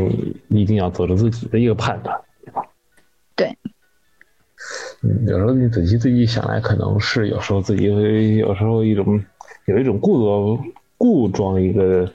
[0.47, 2.61] 一定要做出自己的一个判断，对吧？
[3.35, 3.57] 对。
[5.03, 9.21] 嗯，有时候你仔细自己想来，可能是有时候自己有时候一种
[9.65, 10.57] 有一种故作
[10.97, 12.09] 故装一个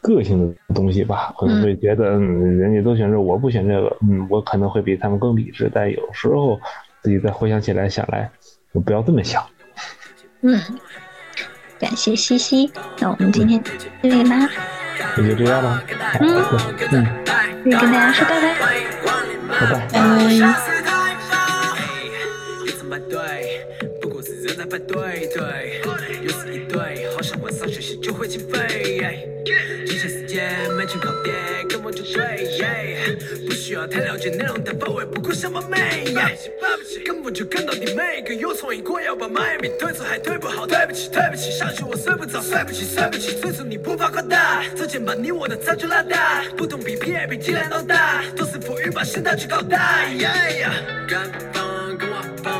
[0.00, 5.70] 个性的东西吧，可能会觉得，嗯，人家都选这，我不选这个，嗯，我可能会比他们更理智。
[5.72, 6.58] 但有时候
[7.02, 8.30] 自己再回想起来，想来，
[8.72, 9.44] 我不要这么想。
[10.40, 10.58] 嗯，
[11.78, 13.62] 感谢西西，那我们今天
[14.02, 14.36] 这里吧，
[15.16, 15.82] 那就这样吧。
[16.20, 16.26] 嗯
[16.92, 17.06] 嗯，
[17.64, 18.44] 可以跟大家说拜拜。
[19.48, 19.76] 拜拜。
[22.88, 23.66] 排队，
[24.00, 25.28] 不过是人在排队，
[26.76, 29.26] 对，好像晚上学习就会起飞。
[29.86, 31.32] 机械时间，没钱靠爹，
[31.70, 33.16] 跟我就对，
[33.46, 36.04] 不需要太了解内容的范围，不顾什么美，
[37.02, 50.04] 根本就跟到底每个有创意，我要把麦米推出，还推不好，对不起，对不起，上学我睡不着，睡不起，睡不起，岁数你不怕夸大，之前把你我的差距拉大，不同 P P A 比鸡蛋都大，都是富裕把心态去搞大，
[51.08, 51.18] 跟
[51.54, 52.55] 风跟我疯，跟我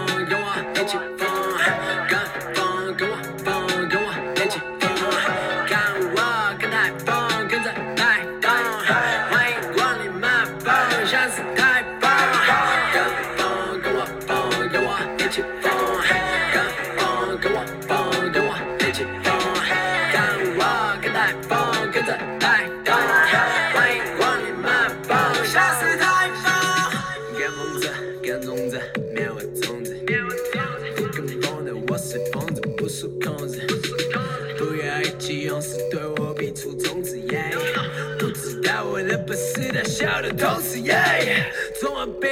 [40.16, 41.44] 我的同时，耶！
[41.78, 42.30] 中二病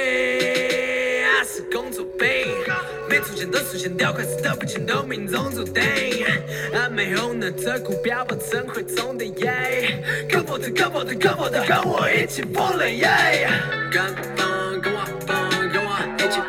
[1.37, 2.27] 还是工作病，
[3.07, 5.83] 没出现的出现掉，快死的不清都命中注定。
[6.73, 10.03] 还没红呢，这股票不真会中的耶！
[10.27, 13.47] 跟我的，跟我的，跟我的，跟我一起疯了耶！
[13.91, 14.03] 跟
[14.35, 15.37] 风，跟我疯，
[15.71, 16.41] 跟我一起